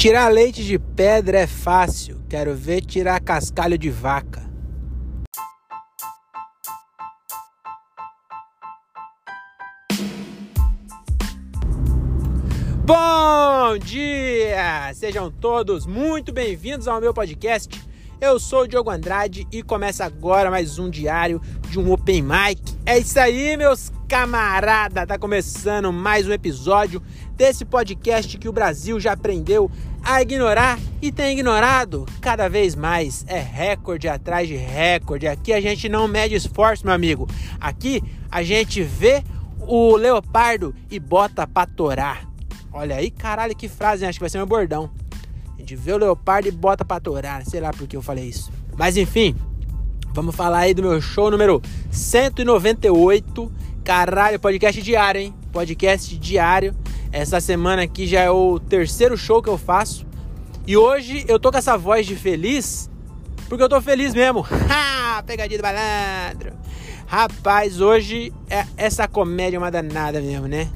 Tirar 0.00 0.28
leite 0.32 0.64
de 0.64 0.78
pedra 0.78 1.40
é 1.40 1.46
fácil, 1.46 2.24
quero 2.26 2.54
ver 2.54 2.80
tirar 2.80 3.20
cascalho 3.20 3.76
de 3.76 3.90
vaca. 3.90 4.50
Bom 12.82 13.76
dia! 13.76 14.90
Sejam 14.94 15.30
todos 15.30 15.84
muito 15.84 16.32
bem-vindos 16.32 16.88
ao 16.88 16.98
meu 16.98 17.12
podcast. 17.12 17.78
Eu 18.20 18.38
sou 18.38 18.64
o 18.64 18.68
Diogo 18.68 18.90
Andrade 18.90 19.48
e 19.50 19.62
começa 19.62 20.04
agora 20.04 20.50
mais 20.50 20.78
um 20.78 20.90
diário 20.90 21.40
de 21.70 21.78
um 21.78 21.90
Open 21.90 22.20
Mic. 22.22 22.60
É 22.84 22.98
isso 22.98 23.18
aí, 23.18 23.56
meus 23.56 23.90
camarada! 24.06 25.06
Tá 25.06 25.18
começando 25.18 25.90
mais 25.90 26.28
um 26.28 26.32
episódio 26.32 27.02
desse 27.34 27.64
podcast 27.64 28.36
que 28.36 28.46
o 28.46 28.52
Brasil 28.52 29.00
já 29.00 29.12
aprendeu 29.12 29.70
a 30.04 30.20
ignorar 30.20 30.78
e 31.00 31.10
tem 31.10 31.32
ignorado 31.32 32.04
cada 32.20 32.46
vez 32.46 32.74
mais. 32.74 33.24
É 33.26 33.38
recorde 33.38 34.06
atrás 34.06 34.46
de 34.46 34.54
recorde. 34.54 35.26
Aqui 35.26 35.54
a 35.54 35.60
gente 35.60 35.88
não 35.88 36.06
mede 36.06 36.34
esforço, 36.34 36.84
meu 36.84 36.94
amigo. 36.94 37.26
Aqui 37.58 38.04
a 38.30 38.42
gente 38.42 38.82
vê 38.82 39.24
o 39.60 39.96
leopardo 39.96 40.74
e 40.90 41.00
bota 41.00 41.46
pra 41.46 41.64
torar. 41.64 42.28
Olha 42.70 42.96
aí, 42.96 43.10
caralho, 43.10 43.56
que 43.56 43.66
frase, 43.66 44.04
hein? 44.04 44.10
acho 44.10 44.18
que 44.18 44.22
vai 44.22 44.28
ser 44.28 44.36
meu 44.36 44.46
bordão. 44.46 44.90
A 45.60 45.62
gente 45.62 45.76
vê 45.76 45.92
o 45.92 45.98
leopardo 45.98 46.48
e 46.48 46.50
bota 46.50 46.86
pra 46.86 46.98
torar. 46.98 47.44
Sei 47.44 47.60
lá 47.60 47.70
por 47.70 47.86
que 47.86 47.94
eu 47.94 48.00
falei 48.00 48.24
isso. 48.24 48.50
Mas 48.78 48.96
enfim, 48.96 49.36
vamos 50.14 50.34
falar 50.34 50.60
aí 50.60 50.72
do 50.72 50.80
meu 50.80 50.98
show 51.02 51.30
número 51.30 51.60
198. 51.90 53.52
Caralho, 53.84 54.40
podcast 54.40 54.80
diário, 54.80 55.20
hein? 55.20 55.34
Podcast 55.52 56.16
diário. 56.16 56.74
Essa 57.12 57.42
semana 57.42 57.82
aqui 57.82 58.06
já 58.06 58.20
é 58.20 58.30
o 58.30 58.58
terceiro 58.58 59.18
show 59.18 59.42
que 59.42 59.50
eu 59.50 59.58
faço. 59.58 60.06
E 60.66 60.78
hoje 60.78 61.26
eu 61.28 61.38
tô 61.38 61.52
com 61.52 61.58
essa 61.58 61.76
voz 61.76 62.06
de 62.06 62.16
feliz, 62.16 62.88
porque 63.46 63.62
eu 63.62 63.68
tô 63.68 63.82
feliz 63.82 64.14
mesmo. 64.14 64.46
Ha! 64.70 65.22
Pegadinha 65.24 65.58
do 65.58 65.62
balandro. 65.62 66.52
Rapaz, 67.06 67.82
hoje 67.82 68.32
é 68.48 68.64
essa 68.78 69.06
comédia 69.06 69.58
é 69.58 69.58
uma 69.58 69.70
danada 69.70 70.22
mesmo, 70.22 70.48
né? 70.48 70.70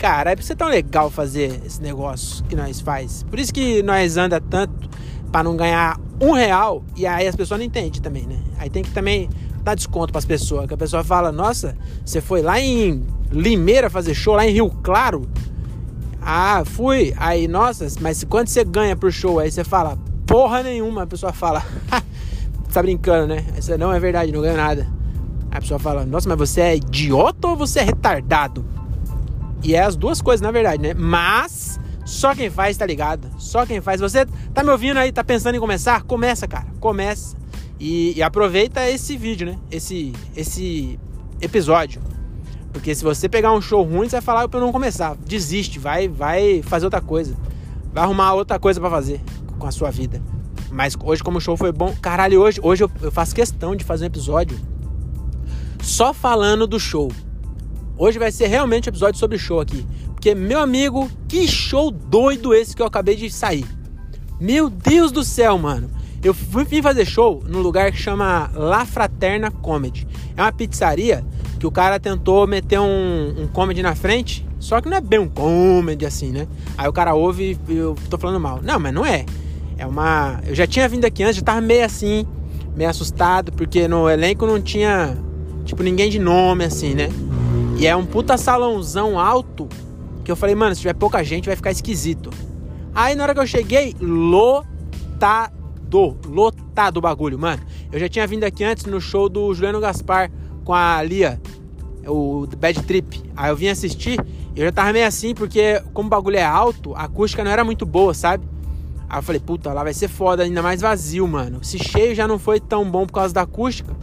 Cara, 0.00 0.30
é 0.30 0.36
por 0.36 0.42
ser 0.42 0.56
tão 0.56 0.66
legal 0.66 1.10
fazer 1.10 1.60
esse 1.62 1.82
negócio 1.82 2.42
que 2.44 2.56
nós 2.56 2.80
faz. 2.80 3.22
Por 3.24 3.38
isso 3.38 3.52
que 3.52 3.82
nós 3.82 4.16
anda 4.16 4.40
tanto 4.40 4.88
para 5.30 5.44
não 5.44 5.54
ganhar 5.54 6.00
um 6.18 6.32
real. 6.32 6.82
E 6.96 7.06
aí 7.06 7.28
as 7.28 7.36
pessoas 7.36 7.60
não 7.60 7.66
entendem 7.66 8.00
também, 8.00 8.26
né? 8.26 8.38
Aí 8.56 8.70
tem 8.70 8.82
que 8.82 8.92
também 8.92 9.28
dar 9.62 9.74
desconto 9.74 10.10
para 10.10 10.18
as 10.18 10.24
pessoas. 10.24 10.66
Que 10.66 10.72
a 10.72 10.76
pessoa 10.78 11.04
fala, 11.04 11.30
nossa, 11.30 11.76
você 12.02 12.22
foi 12.22 12.40
lá 12.40 12.58
em 12.58 13.04
Limeira 13.30 13.90
fazer 13.90 14.14
show, 14.14 14.34
lá 14.34 14.46
em 14.46 14.52
Rio 14.52 14.70
Claro. 14.82 15.28
Ah, 16.22 16.62
fui. 16.64 17.12
Aí, 17.18 17.46
nossa, 17.46 17.86
mas 18.00 18.24
quanto 18.24 18.48
você 18.48 18.64
ganha 18.64 18.96
por 18.96 19.12
show? 19.12 19.38
Aí 19.38 19.50
você 19.50 19.64
fala, 19.64 19.98
porra 20.26 20.62
nenhuma. 20.62 21.02
A 21.02 21.06
pessoa 21.06 21.30
fala, 21.30 21.62
tá 22.72 22.80
brincando, 22.80 23.34
né? 23.34 23.44
Isso 23.58 23.76
não 23.76 23.92
é 23.92 24.00
verdade, 24.00 24.32
não 24.32 24.40
ganho 24.40 24.56
nada. 24.56 24.88
Aí 25.50 25.58
a 25.58 25.60
pessoa 25.60 25.78
fala, 25.78 26.06
nossa, 26.06 26.26
mas 26.26 26.38
você 26.38 26.62
é 26.62 26.76
idiota 26.76 27.48
ou 27.48 27.54
você 27.54 27.80
é 27.80 27.82
retardado? 27.82 28.79
E 29.62 29.74
é 29.74 29.82
as 29.82 29.96
duas 29.96 30.22
coisas, 30.22 30.40
na 30.40 30.50
verdade, 30.50 30.82
né? 30.82 30.94
Mas 30.94 31.78
só 32.04 32.34
quem 32.34 32.50
faz 32.50 32.76
tá 32.76 32.86
ligado. 32.86 33.30
Só 33.38 33.66
quem 33.66 33.80
faz. 33.80 34.00
Você 34.00 34.26
tá 34.54 34.62
me 34.62 34.70
ouvindo 34.70 34.96
aí, 34.98 35.12
tá 35.12 35.22
pensando 35.22 35.54
em 35.54 35.60
começar? 35.60 36.02
Começa, 36.02 36.48
cara. 36.48 36.66
Começa. 36.80 37.36
E, 37.78 38.16
e 38.16 38.22
aproveita 38.22 38.88
esse 38.88 39.16
vídeo, 39.16 39.46
né? 39.46 39.58
Esse, 39.70 40.12
esse 40.36 40.98
episódio. 41.40 42.02
Porque 42.72 42.94
se 42.94 43.02
você 43.02 43.28
pegar 43.28 43.52
um 43.52 43.60
show 43.60 43.82
ruim, 43.82 44.08
você 44.08 44.16
vai 44.16 44.22
falar 44.22 44.48
pra 44.48 44.60
eu 44.60 44.64
não 44.64 44.72
começar. 44.72 45.16
Desiste, 45.16 45.78
vai, 45.78 46.08
vai 46.08 46.62
fazer 46.62 46.86
outra 46.86 47.00
coisa. 47.00 47.36
Vai 47.92 48.04
arrumar 48.04 48.34
outra 48.34 48.58
coisa 48.58 48.80
para 48.80 48.90
fazer 48.90 49.20
com 49.58 49.66
a 49.66 49.72
sua 49.72 49.90
vida. 49.90 50.22
Mas 50.70 50.96
hoje, 51.02 51.22
como 51.22 51.38
o 51.38 51.40
show 51.40 51.56
foi 51.56 51.72
bom, 51.72 51.94
caralho, 52.00 52.40
hoje, 52.40 52.60
hoje 52.62 52.84
eu, 52.84 52.90
eu 53.02 53.10
faço 53.10 53.34
questão 53.34 53.74
de 53.74 53.84
fazer 53.84 54.04
um 54.04 54.06
episódio 54.06 54.58
só 55.82 56.12
falando 56.12 56.66
do 56.66 56.78
show. 56.78 57.10
Hoje 58.00 58.18
vai 58.18 58.32
ser 58.32 58.46
realmente 58.46 58.88
um 58.88 58.92
episódio 58.92 59.20
sobre 59.20 59.36
show 59.36 59.60
aqui. 59.60 59.86
Porque, 60.06 60.34
meu 60.34 60.58
amigo, 60.58 61.06
que 61.28 61.46
show 61.46 61.90
doido 61.90 62.54
esse 62.54 62.74
que 62.74 62.80
eu 62.80 62.86
acabei 62.86 63.14
de 63.14 63.28
sair. 63.28 63.66
Meu 64.40 64.70
Deus 64.70 65.12
do 65.12 65.22
céu, 65.22 65.58
mano. 65.58 65.90
Eu 66.24 66.32
vim 66.32 66.80
fazer 66.80 67.04
show 67.04 67.44
num 67.46 67.60
lugar 67.60 67.92
que 67.92 67.98
chama 67.98 68.50
La 68.54 68.86
Fraterna 68.86 69.50
Comedy. 69.50 70.08
É 70.34 70.40
uma 70.40 70.50
pizzaria 70.50 71.22
que 71.58 71.66
o 71.66 71.70
cara 71.70 72.00
tentou 72.00 72.46
meter 72.46 72.80
um, 72.80 73.42
um 73.42 73.46
comedy 73.48 73.82
na 73.82 73.94
frente, 73.94 74.46
só 74.58 74.80
que 74.80 74.88
não 74.88 74.96
é 74.96 75.00
bem 75.02 75.18
um 75.18 75.28
comedy 75.28 76.06
assim, 76.06 76.30
né? 76.30 76.48
Aí 76.78 76.88
o 76.88 76.92
cara 76.94 77.12
ouve 77.12 77.58
e 77.68 77.76
eu 77.76 77.94
tô 78.08 78.16
falando 78.16 78.40
mal. 78.40 78.60
Não, 78.62 78.80
mas 78.80 78.94
não 78.94 79.04
é. 79.04 79.26
É 79.76 79.86
uma. 79.86 80.40
Eu 80.46 80.54
já 80.54 80.66
tinha 80.66 80.88
vindo 80.88 81.04
aqui 81.04 81.22
antes, 81.22 81.36
já 81.36 81.42
tava 81.42 81.60
meio 81.60 81.84
assim, 81.84 82.26
meio 82.74 82.88
assustado, 82.88 83.52
porque 83.52 83.86
no 83.86 84.08
elenco 84.08 84.46
não 84.46 84.58
tinha, 84.58 85.18
tipo, 85.66 85.82
ninguém 85.82 86.08
de 86.08 86.18
nome 86.18 86.64
assim, 86.64 86.94
né? 86.94 87.10
E 87.80 87.86
é 87.86 87.96
um 87.96 88.04
puta 88.04 88.36
salãozão 88.36 89.18
alto 89.18 89.66
que 90.22 90.30
eu 90.30 90.36
falei, 90.36 90.54
mano, 90.54 90.74
se 90.74 90.82
tiver 90.82 90.92
pouca 90.92 91.24
gente 91.24 91.46
vai 91.46 91.56
ficar 91.56 91.70
esquisito. 91.70 92.30
Aí 92.94 93.14
na 93.14 93.22
hora 93.22 93.32
que 93.32 93.40
eu 93.40 93.46
cheguei, 93.46 93.96
lotado, 93.98 95.56
lotado 96.26 96.98
o 96.98 97.00
bagulho, 97.00 97.38
mano. 97.38 97.62
Eu 97.90 97.98
já 97.98 98.06
tinha 98.06 98.26
vindo 98.26 98.44
aqui 98.44 98.62
antes 98.62 98.84
no 98.84 99.00
show 99.00 99.30
do 99.30 99.54
Juliano 99.54 99.80
Gaspar 99.80 100.30
com 100.62 100.74
a 100.74 101.02
Lia, 101.02 101.40
o 102.06 102.46
Bad 102.58 102.82
Trip. 102.82 103.22
Aí 103.34 103.50
eu 103.50 103.56
vim 103.56 103.68
assistir 103.68 104.22
eu 104.54 104.64
já 104.64 104.72
tava 104.72 104.92
meio 104.92 105.06
assim, 105.06 105.34
porque 105.34 105.82
como 105.94 106.08
o 106.08 106.10
bagulho 106.10 106.36
é 106.36 106.44
alto, 106.44 106.94
a 106.94 107.04
acústica 107.04 107.42
não 107.44 107.50
era 107.50 107.64
muito 107.64 107.86
boa, 107.86 108.12
sabe? 108.12 108.46
Aí 109.08 109.18
eu 109.18 109.22
falei, 109.22 109.40
puta, 109.40 109.72
lá 109.72 109.82
vai 109.82 109.94
ser 109.94 110.08
foda, 110.08 110.42
ainda 110.42 110.60
mais 110.60 110.80
vazio, 110.80 111.26
mano. 111.26 111.64
Se 111.64 111.78
cheio 111.78 112.14
já 112.14 112.28
não 112.28 112.38
foi 112.38 112.60
tão 112.60 112.88
bom 112.88 113.06
por 113.06 113.14
causa 113.14 113.32
da 113.32 113.42
acústica. 113.42 113.96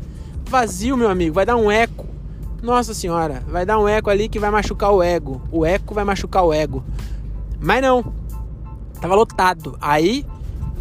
Vazio, 0.45 0.97
meu 0.97 1.09
amigo, 1.09 1.35
vai 1.35 1.45
dar 1.45 1.57
um 1.57 1.69
eco. 1.69 2.07
Nossa 2.62 2.94
senhora, 2.94 3.44
vai 3.47 3.66
dar 3.66 3.79
um 3.79 3.88
eco 3.88 4.09
ali 4.09 4.28
que 4.28 4.40
vai 4.40 4.50
machucar 4.50 4.91
o 4.91 5.03
ego. 5.03 5.41
O 5.51 5.66
eco 5.66 5.94
vai 5.94 6.03
machucar 6.03 6.44
o 6.44 6.53
ego. 6.53 6.84
Mas 7.59 7.81
não. 7.81 8.13
Tava 9.00 9.13
lotado. 9.13 9.78
Aí, 9.79 10.25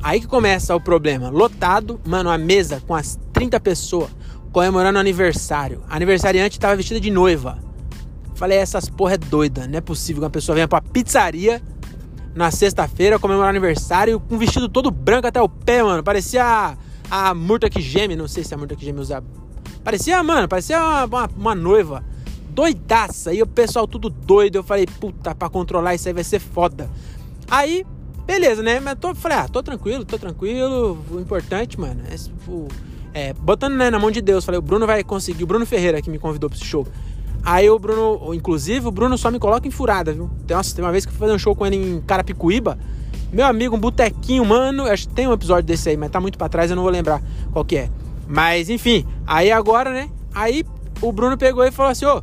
aí 0.03 0.21
que 0.21 0.27
começa 0.27 0.75
o 0.75 0.81
problema. 0.81 1.29
Lotado, 1.29 2.01
mano, 2.05 2.31
a 2.31 2.39
mesa 2.39 2.83
com 2.87 2.95
as 2.95 3.19
30 3.33 3.61
pessoas 3.61 4.11
comemorando 4.53 4.99
aniversário. 4.99 5.83
A 5.89 5.97
aniversariante 5.97 6.59
tava 6.59 6.77
vestida 6.77 6.99
de 6.99 7.11
noiva. 7.11 7.59
Falei, 8.35 8.59
essas 8.59 8.89
porra 8.89 9.15
é 9.15 9.19
doida. 9.19 9.67
Não 9.67 9.79
é 9.79 9.81
possível 9.83 10.21
que 10.21 10.25
uma 10.25 10.31
pessoa 10.31 10.55
venha 10.55 10.69
pra 10.69 10.81
pizzaria 10.81 11.63
na 12.35 12.51
sexta-feira 12.51 13.19
comemorar 13.19 13.51
aniversário 13.51 14.19
com 14.19 14.35
um 14.35 14.39
vestido 14.39 14.69
todo 14.69 14.91
branco 14.91 15.27
até 15.27 15.41
o 15.43 15.49
pé, 15.49 15.83
mano. 15.83 16.03
Parecia 16.03 16.45
a, 16.45 16.77
a 17.11 17.35
Murta 17.35 17.69
que 17.69 17.83
geme. 17.83 18.17
Não 18.17 18.27
sei 18.29 18.45
se 18.45 18.55
a 18.55 18.57
Murta 18.57 18.75
que 18.75 18.85
geme 18.85 19.01
usa 19.01 19.23
Parecia, 19.87 20.21
mano, 20.21 20.49
parecia 20.49 20.81
uma, 20.81 21.05
uma, 21.05 21.31
uma 21.37 21.55
noiva. 21.55 22.05
Doidaça. 22.51 23.33
E 23.33 23.41
o 23.41 23.47
pessoal 23.47 23.87
tudo 23.87 24.11
doido. 24.11 24.57
Eu 24.57 24.65
falei, 24.65 24.85
puta, 24.85 25.33
pra 25.33 25.49
controlar 25.49 25.95
isso 25.95 26.09
aí 26.09 26.13
vai 26.13 26.25
ser 26.25 26.41
foda. 26.41 26.91
Aí, 27.49 27.87
beleza, 28.27 28.65
né? 28.65 28.81
Mas 28.81 28.99
tô, 28.99 29.15
falei, 29.15 29.39
ah, 29.39 29.47
tô 29.47 29.63
tranquilo, 29.63 30.05
tô 30.05 30.19
tranquilo. 30.19 30.99
O 31.09 31.21
importante, 31.21 31.79
mano, 31.79 32.03
é, 32.11 32.17
o, 32.51 32.67
é 33.15 33.33
botando 33.35 33.75
né, 33.77 33.89
na 33.89 33.97
mão 33.97 34.11
de 34.11 34.21
Deus. 34.21 34.45
Falei, 34.45 34.59
o 34.59 34.63
Bruno 34.63 34.89
vai 34.89 35.05
conseguir. 35.05 35.45
O 35.45 35.47
Bruno 35.47 35.65
Ferreira 35.65 36.03
que 36.03 36.11
me 36.11 36.19
convidou 36.19 36.51
pra 36.51 36.59
esse 36.59 36.67
show. 36.67 36.85
Aí 37.45 37.71
o 37.71 37.79
Bruno, 37.79 38.35
inclusive, 38.35 38.89
o 38.89 38.91
Bruno 38.91 39.17
só 39.17 39.31
me 39.31 39.39
coloca 39.39 39.69
em 39.69 39.71
furada, 39.71 40.13
viu? 40.13 40.29
Nossa, 40.51 40.75
tem 40.75 40.85
uma 40.85 40.91
vez 40.91 41.07
que 41.07 41.11
eu 41.11 41.13
fui 41.13 41.21
fazer 41.21 41.33
um 41.33 41.39
show 41.39 41.55
com 41.55 41.65
ele 41.65 41.77
em 41.77 42.01
Carapicuíba. 42.01 42.77
Meu 43.33 43.47
amigo, 43.47 43.77
um 43.77 43.79
botequinho, 43.79 44.45
mano. 44.45 44.83
Acho 44.83 45.07
que 45.07 45.15
tem 45.15 45.29
um 45.29 45.33
episódio 45.33 45.63
desse 45.63 45.91
aí, 45.91 45.97
mas 45.97 46.11
tá 46.11 46.21
muito 46.21 46.37
pra 46.37 46.49
trás, 46.49 46.71
eu 46.71 46.75
não 46.75 46.83
vou 46.83 46.91
lembrar 46.91 47.23
qual 47.53 47.65
que 47.65 47.77
é. 47.77 47.89
Mas 48.27 48.69
enfim, 48.69 49.07
aí 49.27 49.51
agora, 49.53 49.93
né? 49.93 50.11
Aí 50.35 50.65
o 51.01 51.13
Bruno 51.13 51.37
pegou 51.37 51.65
e 51.65 51.71
falou 51.71 51.93
assim: 51.93 52.05
Ô, 52.05 52.23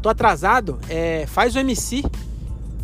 tô 0.00 0.08
atrasado, 0.08 0.78
é, 0.88 1.26
faz 1.26 1.54
o 1.54 1.58
MC, 1.58 2.02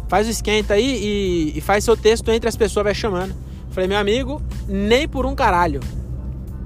faz 0.08 0.26
o 0.26 0.30
esquenta 0.30 0.74
aí 0.74 0.84
e, 0.84 1.58
e, 1.58 1.60
faz 1.60 1.84
seu 1.84 1.96
texto 1.96 2.30
entre 2.30 2.48
as 2.48 2.56
pessoas, 2.56 2.84
vai 2.84 2.94
chamando. 2.94 3.34
Falei, 3.70 3.88
meu 3.88 3.98
amigo, 3.98 4.42
nem 4.66 5.06
por 5.06 5.26
um 5.26 5.34
caralho. 5.34 5.80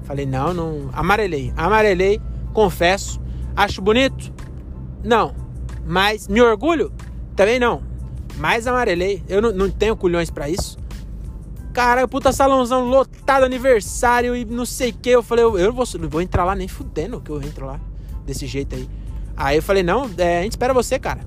Falei, 0.05 0.25
não, 0.25 0.53
não. 0.53 0.89
Amarelei, 0.93 1.53
amarelei, 1.55 2.21
confesso. 2.53 3.21
Acho 3.55 3.81
bonito? 3.81 4.33
Não. 5.03 5.35
Mas 5.85 6.27
me 6.27 6.41
orgulho? 6.41 6.91
Também 7.35 7.59
não. 7.59 7.83
Mas 8.37 8.67
amarelei. 8.67 9.21
Eu 9.27 9.41
não, 9.41 9.51
não 9.51 9.69
tenho 9.69 9.95
culhões 9.95 10.29
para 10.29 10.49
isso. 10.49 10.77
Cara, 11.73 12.07
puta 12.07 12.31
salãozão 12.31 12.85
lotado, 12.85 13.43
aniversário 13.43 14.35
e 14.35 14.45
não 14.45 14.63
sei 14.63 14.91
o 14.91 14.93
que. 14.93 15.09
Eu 15.09 15.23
falei, 15.23 15.43
eu, 15.43 15.57
eu 15.57 15.73
vou, 15.73 15.85
não 15.99 16.07
vou 16.07 16.21
entrar 16.21 16.45
lá 16.45 16.53
nem 16.55 16.67
fudendo 16.67 17.19
que 17.19 17.31
eu 17.31 17.41
entro 17.41 17.65
lá 17.65 17.79
desse 18.25 18.45
jeito 18.45 18.75
aí. 18.75 18.87
Aí 19.35 19.57
eu 19.57 19.63
falei, 19.63 19.81
não, 19.81 20.07
é, 20.19 20.39
a 20.39 20.43
gente 20.43 20.51
espera 20.51 20.71
você, 20.71 20.99
cara. 20.99 21.21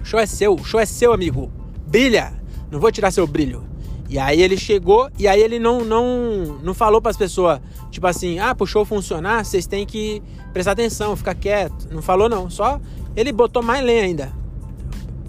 O 0.00 0.04
show 0.04 0.20
é 0.20 0.26
seu, 0.26 0.54
o 0.54 0.64
show 0.64 0.78
é 0.78 0.86
seu, 0.86 1.12
amigo. 1.12 1.50
Brilha, 1.84 2.32
não 2.70 2.78
vou 2.78 2.92
tirar 2.92 3.10
seu 3.10 3.26
brilho. 3.26 3.64
E 4.08 4.20
aí 4.20 4.40
ele 4.40 4.56
chegou 4.56 5.10
e 5.18 5.26
aí 5.26 5.42
ele 5.42 5.58
não 5.58 5.84
não 5.84 6.60
não 6.62 6.72
falou 6.72 7.02
para 7.02 7.10
as 7.10 7.16
pessoas, 7.16 7.60
tipo 7.90 8.06
assim, 8.06 8.38
ah, 8.38 8.54
pro 8.54 8.64
show 8.64 8.84
funcionar, 8.84 9.44
vocês 9.44 9.66
têm 9.66 9.84
que 9.84 10.22
prestar 10.52 10.72
atenção, 10.72 11.16
ficar 11.16 11.34
quieto. 11.34 11.88
Não 11.90 12.00
falou 12.00 12.28
não, 12.28 12.48
só 12.48 12.80
ele 13.16 13.32
botou 13.32 13.64
mais 13.64 13.84
lenha 13.84 14.04
ainda. 14.04 14.32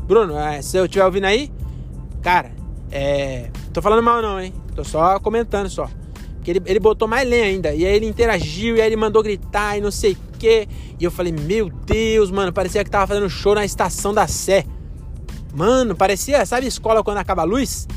Bruno, 0.05 0.37
é, 0.37 0.61
se 0.61 0.77
eu 0.77 0.85
estiver 0.85 1.05
ouvindo 1.05 1.25
aí, 1.25 1.51
cara, 2.21 2.51
É. 2.91 3.49
Tô 3.73 3.81
falando 3.81 4.03
mal, 4.03 4.21
não, 4.21 4.39
hein? 4.39 4.53
Tô 4.75 4.83
só 4.83 5.19
comentando 5.19 5.69
só. 5.69 5.89
Que 6.43 6.51
ele, 6.51 6.61
ele 6.65 6.79
botou 6.79 7.07
mais 7.07 7.27
lenha 7.27 7.45
ainda. 7.45 7.73
E 7.73 7.85
aí 7.85 7.95
ele 7.95 8.05
interagiu, 8.05 8.77
e 8.77 8.81
aí 8.81 8.87
ele 8.87 8.95
mandou 8.95 9.21
gritar 9.21 9.77
e 9.77 9.81
não 9.81 9.91
sei 9.91 10.13
o 10.13 10.37
quê. 10.37 10.67
E 10.99 11.03
eu 11.03 11.11
falei, 11.11 11.31
meu 11.31 11.69
Deus, 11.69 12.31
mano, 12.31 12.53
parecia 12.53 12.83
que 12.83 12.89
tava 12.89 13.07
fazendo 13.07 13.29
show 13.29 13.53
na 13.53 13.65
estação 13.65 14.13
da 14.13 14.27
Sé. 14.27 14.65
Mano, 15.53 15.95
parecia, 15.95 16.45
sabe 16.45 16.67
escola 16.67 17.03
quando 17.03 17.17
acaba 17.17 17.41
a 17.41 17.45
luz? 17.45 17.87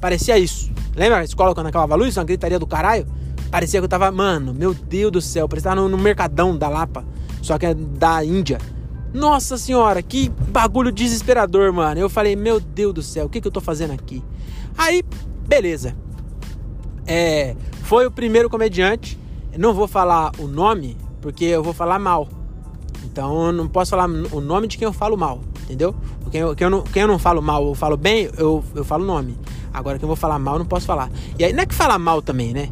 Parecia 0.00 0.38
isso. 0.38 0.72
Lembra 0.96 1.18
a 1.18 1.24
escola 1.24 1.54
quando 1.54 1.68
acabava 1.68 1.94
a 1.94 1.96
luz? 1.96 2.16
Uma 2.16 2.24
gritaria 2.24 2.58
do 2.58 2.66
caralho? 2.66 3.06
Parecia 3.50 3.80
que 3.80 3.84
eu 3.84 3.88
tava, 3.88 4.10
mano, 4.10 4.52
meu 4.52 4.74
Deus 4.74 5.12
do 5.12 5.20
céu, 5.20 5.48
parecia 5.48 5.70
que 5.70 5.76
tava 5.76 5.88
no, 5.88 5.96
no 5.96 6.02
Mercadão 6.02 6.56
da 6.56 6.68
Lapa, 6.68 7.04
só 7.40 7.56
que 7.56 7.66
é 7.66 7.72
da 7.72 8.24
Índia. 8.24 8.58
Nossa 9.12 9.56
senhora, 9.56 10.02
que 10.02 10.28
bagulho 10.28 10.90
desesperador, 10.90 11.72
mano. 11.72 12.00
Eu 12.00 12.08
falei, 12.08 12.34
meu 12.34 12.58
Deus 12.58 12.92
do 12.92 13.02
céu, 13.02 13.26
o 13.26 13.28
que, 13.28 13.40
que 13.40 13.46
eu 13.46 13.52
tô 13.52 13.60
fazendo 13.60 13.92
aqui? 13.92 14.24
Aí, 14.76 15.02
beleza. 15.46 15.96
É, 17.06 17.54
foi 17.82 18.06
o 18.06 18.10
primeiro 18.10 18.48
comediante. 18.48 19.18
Não 19.56 19.72
vou 19.72 19.86
falar 19.86 20.32
o 20.38 20.46
nome, 20.46 20.96
porque 21.20 21.44
eu 21.44 21.62
vou 21.62 21.72
falar 21.72 21.98
mal. 21.98 22.28
Então 23.04 23.46
eu 23.46 23.52
não 23.52 23.68
posso 23.68 23.90
falar 23.90 24.08
o 24.08 24.40
nome 24.40 24.66
de 24.66 24.76
quem 24.76 24.86
eu 24.86 24.92
falo 24.92 25.16
mal, 25.16 25.40
entendeu? 25.64 25.94
Quem 26.30 26.40
eu, 26.40 26.56
quem 26.56 26.64
eu, 26.64 26.70
não, 26.70 26.82
quem 26.82 27.02
eu 27.02 27.08
não 27.08 27.18
falo 27.18 27.40
mal, 27.40 27.64
eu 27.64 27.74
falo 27.74 27.96
bem, 27.96 28.28
eu, 28.36 28.64
eu 28.74 28.84
falo 28.84 29.04
o 29.04 29.06
nome. 29.06 29.38
Agora 29.72 29.98
quem 29.98 30.04
eu 30.04 30.08
vou 30.08 30.16
falar 30.16 30.38
mal, 30.38 30.54
eu 30.54 30.58
não 30.58 30.66
posso 30.66 30.86
falar. 30.86 31.10
E 31.38 31.44
aí, 31.44 31.52
não 31.52 31.62
é 31.62 31.66
que 31.66 31.74
fala 31.74 31.98
mal 31.98 32.20
também, 32.20 32.52
né? 32.52 32.70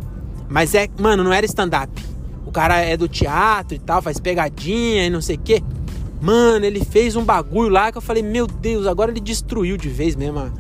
Mas 0.48 0.74
é, 0.74 0.88
mano, 0.98 1.22
não 1.22 1.32
era 1.32 1.46
stand-up. 1.46 1.92
O 2.44 2.50
cara 2.50 2.80
é 2.80 2.96
do 2.96 3.06
teatro 3.06 3.76
e 3.76 3.78
tal, 3.78 4.02
faz 4.02 4.18
pegadinha 4.18 5.06
e 5.06 5.10
não 5.10 5.20
sei 5.20 5.36
o 5.36 5.38
quê. 5.38 5.62
Mano, 6.20 6.64
ele 6.64 6.84
fez 6.84 7.14
um 7.14 7.24
bagulho 7.24 7.68
lá 7.68 7.92
que 7.92 7.98
eu 7.98 8.02
falei, 8.02 8.22
meu 8.22 8.46
Deus, 8.46 8.86
agora 8.86 9.10
ele 9.10 9.20
destruiu 9.20 9.76
de 9.76 9.88
vez 9.88 10.16
mesmo 10.16 10.40
a, 10.40 10.50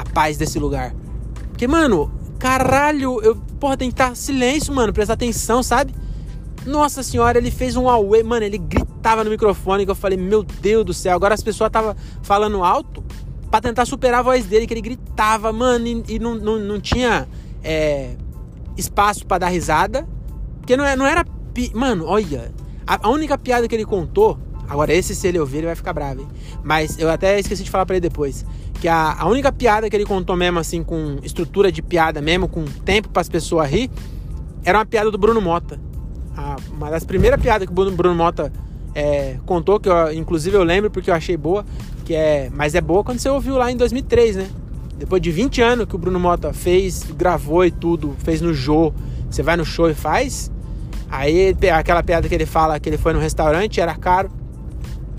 a 0.00 0.04
paz 0.04 0.36
desse 0.36 0.58
lugar. 0.58 0.94
Porque, 1.48 1.66
mano, 1.66 2.10
caralho, 2.38 3.20
eu, 3.22 3.36
porra, 3.58 3.76
estar 3.80 4.16
silêncio, 4.16 4.72
mano, 4.72 4.92
prestar 4.92 5.14
atenção, 5.14 5.62
sabe? 5.62 5.94
Nossa 6.64 7.02
senhora, 7.02 7.38
ele 7.38 7.50
fez 7.50 7.76
um 7.76 7.88
away, 7.88 8.22
mano, 8.22 8.44
ele 8.44 8.58
gritava 8.58 9.24
no 9.24 9.30
microfone 9.30 9.84
que 9.84 9.90
eu 9.90 9.94
falei, 9.94 10.18
meu 10.18 10.42
Deus 10.42 10.84
do 10.84 10.94
céu, 10.94 11.14
agora 11.14 11.34
as 11.34 11.42
pessoas 11.42 11.68
estavam 11.68 11.96
falando 12.22 12.62
alto 12.62 13.02
para 13.50 13.60
tentar 13.60 13.86
superar 13.86 14.20
a 14.20 14.22
voz 14.22 14.44
dele, 14.44 14.66
que 14.66 14.74
ele 14.74 14.80
gritava, 14.80 15.52
mano, 15.52 15.86
e, 15.86 16.04
e 16.08 16.18
não, 16.18 16.34
não, 16.34 16.58
não 16.58 16.80
tinha 16.80 17.26
é, 17.62 18.14
espaço 18.76 19.26
para 19.26 19.38
dar 19.38 19.48
risada. 19.48 20.06
Porque 20.58 20.76
não, 20.76 20.84
é, 20.84 20.94
não 20.94 21.06
era. 21.06 21.24
Pi... 21.54 21.72
Mano, 21.74 22.04
olha. 22.06 22.52
A, 22.86 23.06
a, 23.08 23.10
única 23.10 23.36
piada 23.36 23.66
que 23.66 23.74
ele 23.74 23.84
contou. 23.84 24.38
Agora, 24.68 24.92
esse, 24.92 25.14
se 25.14 25.26
ele 25.26 25.38
ouvir, 25.38 25.58
ele 25.58 25.66
vai 25.66 25.74
ficar 25.74 25.92
bravo, 25.92 26.20
hein? 26.20 26.28
Mas 26.62 26.98
eu 26.98 27.08
até 27.10 27.38
esqueci 27.40 27.64
de 27.64 27.70
falar 27.70 27.86
para 27.86 27.96
ele 27.96 28.02
depois. 28.02 28.44
Que 28.80 28.86
a, 28.86 29.16
a 29.18 29.26
única 29.26 29.50
piada 29.50 29.88
que 29.88 29.96
ele 29.96 30.04
contou 30.04 30.36
mesmo, 30.36 30.58
assim, 30.58 30.82
com 30.82 31.18
estrutura 31.22 31.72
de 31.72 31.80
piada 31.80 32.20
mesmo, 32.20 32.48
com 32.48 32.64
tempo 32.64 33.08
para 33.08 33.22
as 33.22 33.28
pessoas 33.28 33.70
rir, 33.70 33.90
era 34.64 34.78
uma 34.78 34.86
piada 34.86 35.10
do 35.10 35.16
Bruno 35.16 35.40
Mota. 35.40 35.80
A, 36.36 36.56
uma 36.70 36.90
das 36.90 37.04
primeiras 37.04 37.40
piadas 37.40 37.66
que 37.66 37.72
o 37.72 37.74
Bruno, 37.74 37.96
Bruno 37.96 38.14
Mota 38.14 38.52
é, 38.94 39.36
contou, 39.46 39.80
que 39.80 39.88
eu, 39.88 40.12
inclusive 40.12 40.56
eu 40.56 40.62
lembro 40.62 40.90
porque 40.90 41.10
eu 41.10 41.14
achei 41.14 41.36
boa, 41.36 41.64
que 42.04 42.14
é. 42.14 42.50
Mas 42.52 42.74
é 42.74 42.80
boa 42.80 43.02
quando 43.02 43.18
você 43.18 43.28
ouviu 43.30 43.56
lá 43.56 43.72
em 43.72 43.76
2003, 43.76 44.36
né? 44.36 44.48
Depois 44.98 45.22
de 45.22 45.30
20 45.30 45.62
anos 45.62 45.86
que 45.86 45.94
o 45.94 45.98
Bruno 45.98 46.20
Mota 46.20 46.52
fez, 46.52 47.04
gravou 47.16 47.64
e 47.64 47.70
tudo, 47.70 48.14
fez 48.18 48.40
no 48.40 48.52
show, 48.52 48.92
você 49.30 49.42
vai 49.42 49.56
no 49.56 49.64
show 49.64 49.88
e 49.88 49.94
faz. 49.94 50.50
Aí 51.10 51.56
aquela 51.72 52.02
piada 52.02 52.28
que 52.28 52.34
ele 52.34 52.44
fala 52.44 52.78
que 52.78 52.88
ele 52.88 52.98
foi 52.98 53.12
no 53.12 53.18
restaurante, 53.18 53.80
era 53.80 53.94
caro. 53.94 54.30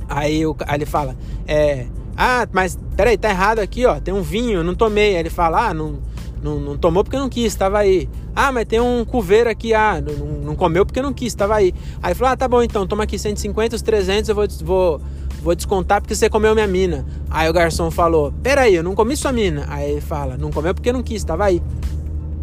Aí, 0.10 0.42
aí 0.66 0.76
ele 0.76 0.86
fala, 0.86 1.16
é, 1.48 1.86
ah, 2.18 2.48
mas 2.52 2.78
peraí, 2.98 3.18
tá 3.18 3.30
errado 3.30 3.60
aqui, 3.60 3.86
ó, 3.86 4.00
tem 4.00 4.14
um 4.14 4.22
vinho, 4.22 4.64
não 4.64 4.76
tomei. 4.76 5.14
Aí 5.16 5.22
ele 5.22 5.30
fala, 5.30 5.70
ah, 5.70 5.74
não, 5.74 6.00
não, 6.44 6.60
não 6.60 6.78
tomou 6.78 7.04
porque 7.04 7.18
não 7.18 7.30
quis, 7.30 7.56
tava 7.56 7.78
aí. 7.78 8.10
Ah, 8.36 8.52
mas 8.52 8.66
tem 8.66 8.80
um 8.80 9.06
cuveiro 9.06 9.50
aqui, 9.50 9.74
ah, 9.74 10.02
não, 10.02 10.26
não 10.44 10.56
comeu 10.56 10.86
porque 10.86 11.02
não 11.02 11.14
quis, 11.14 11.34
tava 11.34 11.56
aí. 11.56 11.74
Aí 12.02 12.10
ele 12.10 12.16
falou, 12.16 12.34
ah, 12.34 12.38
tá 12.38 12.48
bom 12.48 12.62
então, 12.62 12.88
toma 12.88 13.04
aqui 13.04 13.18
150, 13.18 13.76
os 13.76 13.82
300 13.82 14.30
eu 14.30 14.36
vou, 14.36 14.48
vou, 14.64 15.02
vou 15.42 15.56
descontar 15.56 16.02
porque 16.02 16.16
você 16.16 16.30
comeu 16.30 16.54
minha 16.54 16.68
mina. 16.68 17.06
Aí 17.30 17.50
o 17.50 17.54
garçom 17.54 17.92
falou, 17.92 18.34
peraí, 18.44 18.76
eu 18.76 18.84
não 18.84 18.96
comi 18.96 19.16
sua 19.16 19.32
mina. 19.32 19.66
Aí 19.70 19.92
ele 19.92 20.02
fala, 20.02 20.36
não 20.36 20.52
comeu 20.52 20.74
porque 20.74 20.92
não 20.92 21.04
quis, 21.04 21.24
tava 21.24 21.46
aí. 21.46 21.62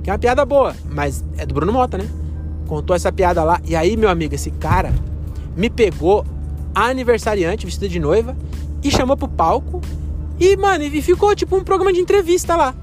Que 0.02 0.10
é 0.10 0.12
uma 0.12 0.18
piada 0.18 0.44
boa, 0.44 0.74
mas 0.88 1.24
é 1.36 1.44
do 1.44 1.52
Bruno 1.52 1.72
Mota, 1.72 1.98
né? 1.98 2.08
Contou 2.66 2.94
essa 2.94 3.10
piada 3.10 3.42
lá. 3.42 3.60
E 3.64 3.74
aí, 3.74 3.96
meu 3.96 4.08
amigo, 4.08 4.34
esse 4.34 4.50
cara 4.52 4.94
me 5.56 5.68
pegou 5.68 6.24
a 6.76 6.88
aniversariante 6.88 7.64
vestida 7.64 7.88
de 7.88 7.98
noiva 7.98 8.36
e 8.84 8.90
chamou 8.90 9.16
pro 9.16 9.26
palco. 9.26 9.80
E, 10.38 10.54
mano, 10.58 10.84
e 10.84 11.00
ficou 11.00 11.34
tipo 11.34 11.56
um 11.56 11.64
programa 11.64 11.90
de 11.90 12.00
entrevista 12.00 12.54
lá. 12.54 12.74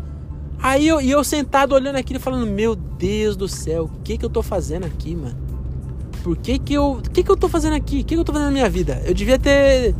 Aí 0.59 0.87
eu, 0.87 0.99
e 0.99 1.11
eu 1.11 1.23
sentado 1.23 1.75
olhando 1.75 1.97
aquilo 1.97 2.19
falando, 2.19 2.47
meu 2.47 2.75
Deus 2.75 3.35
do 3.35 3.47
céu, 3.47 3.83
o 3.83 4.01
que 4.01 4.17
que 4.17 4.25
eu 4.25 4.31
tô 4.31 4.41
fazendo 4.41 4.85
aqui, 4.85 5.15
mano? 5.15 5.37
Por 6.23 6.35
que 6.35 6.57
que 6.57 6.73
eu. 6.73 7.03
Que 7.13 7.23
que 7.23 7.29
eu 7.29 7.37
tô 7.37 7.47
fazendo 7.47 7.75
aqui? 7.75 8.01
O 8.01 8.05
que 8.05 8.15
que 8.15 8.19
eu 8.19 8.23
tô 8.23 8.33
fazendo 8.33 8.47
na 8.47 8.53
minha 8.53 8.69
vida? 8.69 8.99
Eu 9.05 9.13
devia 9.13 9.37
ter 9.37 9.93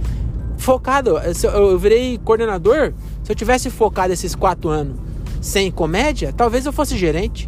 focado. 0.58 1.20
Eu 1.54 1.78
virei 1.78 2.18
coordenador. 2.18 2.94
Se 3.24 3.32
eu 3.32 3.36
tivesse 3.36 3.70
focado 3.70 4.12
esses 4.12 4.34
quatro 4.34 4.70
anos 4.70 4.98
sem 5.40 5.70
comédia, 5.70 6.34
talvez 6.36 6.66
eu 6.66 6.74
fosse 6.74 6.98
gerente. 6.98 7.48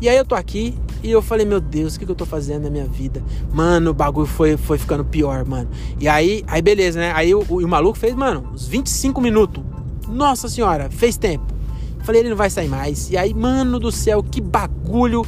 E 0.00 0.08
aí 0.10 0.16
eu 0.16 0.26
tô 0.26 0.34
aqui 0.34 0.74
e 1.04 1.10
eu 1.10 1.22
falei, 1.22 1.44
meu 1.46 1.60
Deus, 1.60 1.94
o 1.94 1.98
que, 1.98 2.06
que 2.06 2.10
eu 2.10 2.16
tô 2.16 2.26
fazendo 2.26 2.64
na 2.64 2.70
minha 2.70 2.86
vida? 2.86 3.22
Mano, 3.52 3.90
o 3.90 3.94
bagulho 3.94 4.26
foi, 4.26 4.56
foi 4.56 4.78
ficando 4.78 5.04
pior, 5.04 5.44
mano. 5.44 5.68
E 6.00 6.08
aí, 6.08 6.42
aí 6.46 6.62
beleza, 6.62 6.98
né? 6.98 7.12
Aí 7.14 7.34
o, 7.34 7.44
o, 7.48 7.58
o 7.64 7.68
maluco 7.68 7.98
fez, 7.98 8.14
mano, 8.14 8.48
uns 8.52 8.66
25 8.66 9.20
minutos. 9.20 9.62
Nossa 10.08 10.48
senhora, 10.48 10.88
fez 10.90 11.16
tempo. 11.16 11.44
Falei, 12.02 12.22
ele 12.22 12.30
não 12.30 12.36
vai 12.36 12.50
sair 12.50 12.68
mais. 12.68 13.10
E 13.10 13.16
aí, 13.16 13.32
mano 13.32 13.78
do 13.78 13.92
céu, 13.92 14.22
que 14.22 14.40
bagulho 14.40 15.24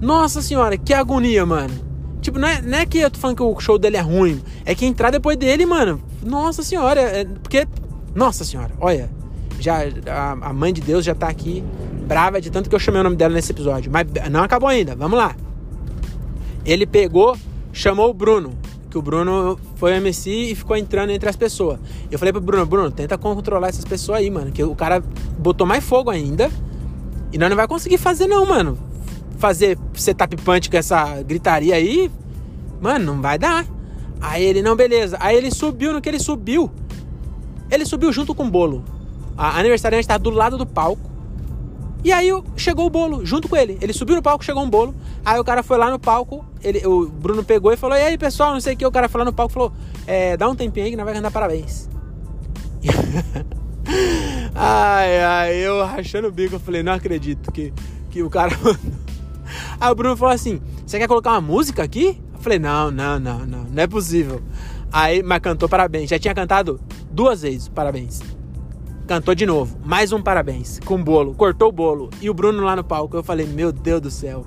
nossa 0.00 0.40
senhora, 0.40 0.76
que 0.76 0.94
agonia, 0.94 1.44
mano. 1.44 1.74
Tipo, 2.20 2.38
não 2.38 2.48
é, 2.48 2.62
não 2.62 2.78
é 2.78 2.86
que 2.86 2.98
eu 2.98 3.10
tô 3.10 3.18
falando 3.18 3.36
que 3.36 3.42
o 3.42 3.58
show 3.60 3.78
dele 3.78 3.96
é 3.96 4.00
ruim. 4.00 4.40
É 4.64 4.74
que 4.74 4.86
entrar 4.86 5.10
depois 5.10 5.36
dele, 5.36 5.66
mano. 5.66 6.00
Nossa 6.22 6.62
senhora. 6.62 7.00
É, 7.00 7.24
porque. 7.24 7.66
Nossa 8.14 8.44
senhora, 8.44 8.72
olha. 8.80 9.10
Já, 9.60 9.78
a, 10.06 10.32
a, 10.32 10.52
mãe 10.52 10.72
de 10.72 10.80
Deus 10.80 11.04
já 11.04 11.16
tá 11.16 11.28
aqui 11.28 11.64
brava 12.08 12.40
de 12.40 12.50
tanto 12.50 12.68
que 12.68 12.74
eu 12.74 12.80
chamei 12.80 13.00
o 13.00 13.04
nome 13.04 13.16
dela 13.16 13.34
nesse 13.34 13.52
episódio. 13.52 13.92
Mas 13.92 14.06
não 14.30 14.42
acabou 14.42 14.68
ainda. 14.68 14.96
Vamos 14.96 15.18
lá. 15.18 15.36
Ele 16.64 16.86
pegou, 16.86 17.36
chamou 17.72 18.10
o 18.10 18.14
Bruno. 18.14 18.52
Que 18.90 18.96
o 18.96 19.02
Bruno 19.02 19.60
foi 19.76 19.94
MC 19.96 20.30
e 20.30 20.54
ficou 20.54 20.74
entrando 20.74 21.10
entre 21.10 21.28
as 21.28 21.36
pessoas. 21.36 21.78
Eu 22.10 22.18
falei 22.18 22.32
pro 22.32 22.40
Bruno, 22.40 22.64
Bruno, 22.64 22.90
tenta 22.90 23.18
controlar 23.18 23.68
essas 23.68 23.84
pessoas 23.84 24.20
aí, 24.20 24.30
mano. 24.30 24.50
Que 24.50 24.64
o 24.64 24.74
cara 24.74 25.04
botou 25.38 25.66
mais 25.66 25.84
fogo 25.84 26.08
ainda. 26.10 26.50
E 27.30 27.36
nós 27.36 27.50
não 27.50 27.56
vai 27.56 27.68
conseguir 27.68 27.98
fazer, 27.98 28.26
não, 28.26 28.46
mano 28.46 28.88
fazer 29.38 29.78
setup 29.94 30.36
punch 30.36 30.68
com 30.68 30.76
essa 30.76 31.22
gritaria 31.22 31.74
aí, 31.74 32.10
mano, 32.80 33.14
não 33.14 33.22
vai 33.22 33.38
dar. 33.38 33.64
Aí 34.20 34.44
ele, 34.44 34.60
não, 34.60 34.76
beleza. 34.76 35.16
Aí 35.20 35.36
ele 35.36 35.50
subiu, 35.50 35.92
no 35.92 36.00
que 36.00 36.08
ele 36.08 36.18
subiu, 36.18 36.70
ele 37.70 37.86
subiu 37.86 38.12
junto 38.12 38.34
com 38.34 38.44
o 38.44 38.50
bolo. 38.50 38.84
A 39.36 39.58
aniversariante 39.58 40.02
estava 40.02 40.18
do 40.18 40.30
lado 40.30 40.58
do 40.58 40.66
palco. 40.66 41.07
E 42.04 42.12
aí 42.12 42.28
chegou 42.56 42.86
o 42.86 42.90
bolo 42.90 43.24
junto 43.26 43.48
com 43.48 43.56
ele. 43.56 43.76
Ele 43.80 43.92
subiu 43.92 44.16
no 44.16 44.22
palco, 44.22 44.44
chegou 44.44 44.62
um 44.62 44.70
bolo. 44.70 44.94
Aí 45.24 45.38
o 45.38 45.44
cara 45.44 45.62
foi 45.62 45.76
lá 45.76 45.90
no 45.90 45.98
palco, 45.98 46.44
ele, 46.62 46.86
o 46.86 47.08
Bruno 47.08 47.42
pegou 47.42 47.72
e 47.72 47.76
falou: 47.76 47.96
E 47.96 48.00
aí, 48.00 48.16
pessoal, 48.16 48.52
não 48.52 48.60
sei 48.60 48.74
o 48.74 48.76
que. 48.76 48.86
O 48.86 48.90
cara 48.92 49.08
foi 49.08 49.18
lá 49.20 49.24
no 49.24 49.32
palco 49.32 49.52
e 49.52 49.54
falou: 49.54 49.72
é, 50.06 50.36
Dá 50.36 50.48
um 50.48 50.54
tempinho 50.54 50.86
aí 50.86 50.90
que 50.92 50.96
nós 50.96 51.04
vai 51.04 51.14
cantar 51.14 51.30
parabéns. 51.30 51.88
ai, 54.54 55.20
ai, 55.20 55.54
eu 55.56 55.84
rachando 55.84 56.28
o 56.28 56.32
bico, 56.32 56.54
eu 56.54 56.60
falei: 56.60 56.82
Não 56.82 56.92
acredito 56.92 57.50
que, 57.50 57.72
que 58.10 58.22
o 58.22 58.30
cara 58.30 58.52
Aí 59.80 59.90
o 59.90 59.94
Bruno 59.94 60.16
falou 60.16 60.34
assim: 60.34 60.60
Você 60.86 60.98
quer 60.98 61.08
colocar 61.08 61.32
uma 61.32 61.40
música 61.40 61.82
aqui? 61.82 62.20
Eu 62.32 62.40
falei: 62.40 62.58
Não, 62.58 62.90
não, 62.90 63.18
não, 63.18 63.40
não, 63.40 63.64
não 63.64 63.82
é 63.82 63.86
possível. 63.86 64.40
Aí, 64.92 65.22
mas 65.22 65.40
cantou 65.40 65.68
parabéns. 65.68 66.08
Já 66.08 66.18
tinha 66.18 66.34
cantado 66.34 66.80
duas 67.10 67.42
vezes 67.42 67.68
parabéns. 67.68 68.20
Cantou 69.08 69.34
de 69.34 69.46
novo, 69.46 69.78
mais 69.82 70.12
um 70.12 70.20
parabéns, 70.20 70.78
com 70.84 71.02
bolo, 71.02 71.34
cortou 71.34 71.70
o 71.70 71.72
bolo. 71.72 72.10
E 72.20 72.28
o 72.28 72.34
Bruno 72.34 72.62
lá 72.62 72.76
no 72.76 72.84
palco, 72.84 73.16
eu 73.16 73.22
falei: 73.22 73.46
Meu 73.46 73.72
Deus 73.72 74.02
do 74.02 74.10
céu, 74.10 74.44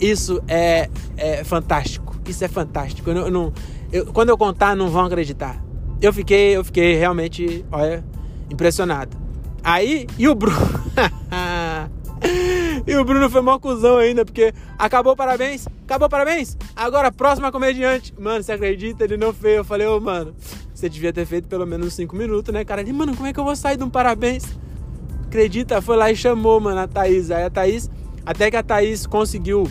isso 0.00 0.42
é, 0.48 0.88
é 1.18 1.44
fantástico. 1.44 2.18
Isso 2.26 2.42
é 2.42 2.48
fantástico. 2.48 3.10
Eu 3.10 3.16
eu 3.18 3.30
não, 3.30 3.52
eu, 3.92 4.06
quando 4.06 4.30
eu 4.30 4.38
contar, 4.38 4.74
não 4.74 4.88
vão 4.88 5.04
acreditar. 5.04 5.62
Eu 6.00 6.14
fiquei, 6.14 6.56
eu 6.56 6.64
fiquei 6.64 6.94
realmente, 6.94 7.62
olha, 7.70 8.02
impressionado. 8.50 9.14
Aí, 9.62 10.06
e 10.18 10.26
o 10.26 10.34
Bruno. 10.34 10.56
E 12.86 12.96
o 12.96 13.04
Bruno 13.04 13.28
foi 13.30 13.40
mó 13.40 13.58
cuzão 13.58 13.98
ainda, 13.98 14.24
porque 14.24 14.52
acabou 14.78 15.14
parabéns, 15.14 15.66
acabou 15.84 16.08
parabéns. 16.08 16.56
Agora, 16.74 17.12
próxima 17.12 17.52
comediante. 17.52 18.12
Mano, 18.18 18.42
você 18.42 18.52
acredita? 18.52 19.04
Ele 19.04 19.16
não 19.16 19.32
fez. 19.32 19.58
Eu 19.58 19.64
falei, 19.64 19.86
ô, 19.86 19.96
oh, 19.96 20.00
mano, 20.00 20.34
você 20.80 20.88
devia 20.88 21.12
ter 21.12 21.26
feito 21.26 21.46
pelo 21.46 21.66
menos 21.66 21.94
5 21.94 22.16
minutos, 22.16 22.52
né, 22.52 22.64
cara? 22.64 22.80
Ele, 22.80 22.92
mano, 22.92 23.14
como 23.14 23.28
é 23.28 23.32
que 23.32 23.38
eu 23.38 23.44
vou 23.44 23.54
sair 23.54 23.76
de 23.76 23.84
um 23.84 23.90
parabéns? 23.90 24.44
Acredita? 25.26 25.80
Foi 25.82 25.96
lá 25.96 26.10
e 26.10 26.16
chamou, 26.16 26.58
mano, 26.58 26.80
a 26.80 26.88
Thaís. 26.88 27.30
Aí 27.30 27.44
a 27.44 27.50
Thaís, 27.50 27.90
até 28.24 28.50
que 28.50 28.56
a 28.56 28.62
Thaís 28.62 29.06
conseguiu 29.06 29.68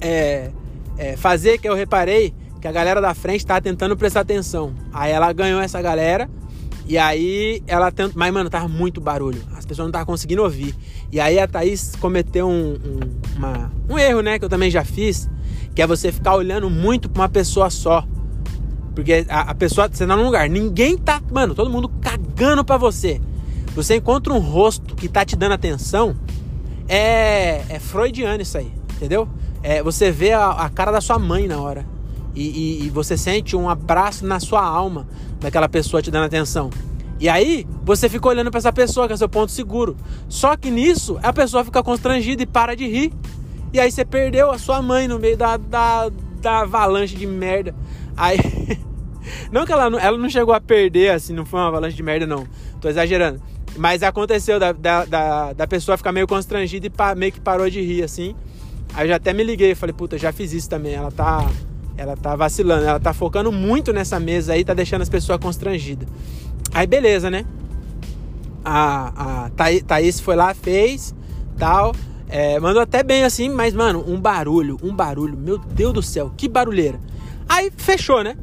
é, 0.00 0.50
é, 0.98 1.16
fazer, 1.16 1.58
que 1.58 1.68
eu 1.68 1.74
reparei 1.74 2.34
que 2.60 2.68
a 2.68 2.72
galera 2.72 3.00
da 3.00 3.14
frente 3.14 3.44
tá 3.44 3.60
tentando 3.60 3.96
prestar 3.96 4.20
atenção. 4.20 4.74
Aí 4.92 5.10
ela 5.10 5.32
ganhou 5.32 5.60
essa 5.60 5.82
galera. 5.82 6.30
E 6.86 6.98
aí 6.98 7.62
ela 7.66 7.90
tentou. 7.90 8.14
Mas, 8.16 8.32
mano, 8.32 8.50
tava 8.50 8.68
muito 8.68 9.00
barulho. 9.00 9.42
as 9.56 9.64
pessoas 9.64 9.86
não 9.86 9.90
estavam 9.90 10.06
conseguindo 10.06 10.42
ouvir. 10.42 10.74
E 11.10 11.18
aí 11.18 11.38
a 11.38 11.48
Thaís 11.48 11.94
cometeu 11.96 12.46
um, 12.46 12.74
um, 12.74 13.00
uma, 13.36 13.72
um 13.88 13.98
erro, 13.98 14.20
né? 14.20 14.38
Que 14.38 14.44
eu 14.44 14.48
também 14.48 14.70
já 14.70 14.84
fiz, 14.84 15.28
que 15.74 15.80
é 15.80 15.86
você 15.86 16.12
ficar 16.12 16.36
olhando 16.36 16.68
muito 16.68 17.08
pra 17.08 17.22
uma 17.22 17.28
pessoa 17.28 17.70
só. 17.70 18.06
Porque 18.94 19.26
a, 19.28 19.40
a 19.50 19.54
pessoa, 19.54 19.88
você 19.88 20.06
tá 20.06 20.16
num 20.16 20.24
lugar, 20.24 20.48
ninguém 20.48 20.96
tá. 20.96 21.20
Mano, 21.32 21.54
todo 21.54 21.68
mundo 21.68 21.90
cagando 22.00 22.64
pra 22.64 22.76
você. 22.76 23.20
Você 23.74 23.96
encontra 23.96 24.32
um 24.32 24.38
rosto 24.38 24.94
que 24.94 25.08
tá 25.08 25.24
te 25.24 25.34
dando 25.34 25.52
atenção, 25.52 26.14
é, 26.88 27.64
é 27.68 27.78
freudiano 27.80 28.40
isso 28.40 28.56
aí, 28.56 28.70
entendeu? 28.94 29.28
É, 29.62 29.82
você 29.82 30.12
vê 30.12 30.32
a, 30.32 30.50
a 30.50 30.68
cara 30.68 30.92
da 30.92 31.00
sua 31.00 31.18
mãe 31.18 31.48
na 31.48 31.60
hora. 31.60 31.84
E, 32.34 32.42
e, 32.42 32.86
e, 32.86 32.90
você 32.90 33.16
sente 33.16 33.56
um 33.56 33.68
abraço 33.68 34.26
na 34.26 34.40
sua 34.40 34.62
alma 34.62 35.06
daquela 35.40 35.68
pessoa 35.68 36.02
te 36.02 36.10
dando 36.10 36.24
atenção. 36.24 36.70
E 37.18 37.28
aí, 37.28 37.66
você 37.84 38.08
fica 38.08 38.28
olhando 38.28 38.50
para 38.50 38.58
essa 38.58 38.72
pessoa, 38.72 39.06
que 39.06 39.12
é 39.12 39.16
seu 39.16 39.28
ponto 39.28 39.52
seguro. 39.52 39.96
Só 40.28 40.56
que 40.56 40.70
nisso, 40.70 41.18
a 41.22 41.32
pessoa 41.32 41.64
fica 41.64 41.82
constrangida 41.82 42.42
e 42.42 42.46
para 42.46 42.74
de 42.74 42.86
rir. 42.86 43.12
E 43.72 43.80
aí 43.80 43.90
você 43.90 44.04
perdeu 44.04 44.50
a 44.50 44.58
sua 44.58 44.82
mãe 44.82 45.06
no 45.08 45.18
meio 45.18 45.36
da, 45.36 45.56
da, 45.56 46.10
da 46.40 46.60
avalanche 46.60 47.16
de 47.16 47.26
merda. 47.26 47.74
Aí. 48.16 48.38
Não 49.50 49.64
que 49.64 49.72
ela 49.72 49.88
não, 49.88 49.98
ela 49.98 50.16
não 50.16 50.28
chegou 50.28 50.54
a 50.54 50.60
perder, 50.60 51.10
assim, 51.10 51.32
não 51.32 51.44
foi 51.44 51.60
uma 51.60 51.68
avalanche 51.68 51.96
de 51.96 52.02
merda, 52.02 52.26
não. 52.26 52.46
Tô 52.80 52.88
exagerando. 52.88 53.40
Mas 53.76 54.02
aconteceu 54.02 54.58
da, 54.60 54.72
da, 54.72 55.04
da, 55.04 55.52
da 55.52 55.66
pessoa 55.66 55.96
ficar 55.96 56.12
meio 56.12 56.26
constrangida 56.26 56.86
e 56.86 56.90
pa, 56.90 57.14
meio 57.14 57.32
que 57.32 57.40
parou 57.40 57.68
de 57.68 57.80
rir, 57.80 58.02
assim. 58.02 58.34
Aí 58.94 59.04
eu 59.04 59.08
já 59.08 59.16
até 59.16 59.32
me 59.32 59.42
liguei 59.42 59.74
falei, 59.74 59.92
puta, 59.92 60.16
já 60.16 60.32
fiz 60.32 60.52
isso 60.52 60.68
também. 60.68 60.94
Ela 60.94 61.10
tá. 61.10 61.48
Ela 61.96 62.16
tá 62.16 62.34
vacilando, 62.34 62.84
ela 62.84 62.98
tá 62.98 63.14
focando 63.14 63.52
muito 63.52 63.92
nessa 63.92 64.18
mesa 64.18 64.54
aí, 64.54 64.64
tá 64.64 64.74
deixando 64.74 65.02
as 65.02 65.08
pessoas 65.08 65.38
constrangidas. 65.38 66.08
Aí 66.72 66.88
beleza, 66.88 67.30
né? 67.30 67.44
A, 68.64 69.44
a 69.44 69.50
Thaís 69.86 70.18
foi 70.18 70.34
lá, 70.34 70.52
fez, 70.54 71.14
tal. 71.56 71.94
É, 72.28 72.58
mandou 72.58 72.82
até 72.82 73.04
bem 73.04 73.22
assim, 73.22 73.48
mas, 73.48 73.74
mano, 73.74 74.04
um 74.08 74.20
barulho, 74.20 74.76
um 74.82 74.92
barulho. 74.92 75.38
Meu 75.38 75.56
Deus 75.56 75.92
do 75.92 76.02
céu, 76.02 76.32
que 76.36 76.48
barulheira. 76.48 76.98
Aí 77.48 77.70
fechou, 77.76 78.24
né? 78.24 78.36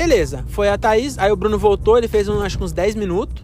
Beleza, 0.00 0.46
foi 0.48 0.70
a 0.70 0.78
Thaís, 0.78 1.18
aí 1.18 1.30
o 1.30 1.36
Bruno 1.36 1.58
voltou, 1.58 1.98
ele 1.98 2.08
fez 2.08 2.26
um, 2.26 2.40
acho 2.40 2.56
que 2.56 2.64
uns 2.64 2.72
10 2.72 2.94
minutos. 2.94 3.42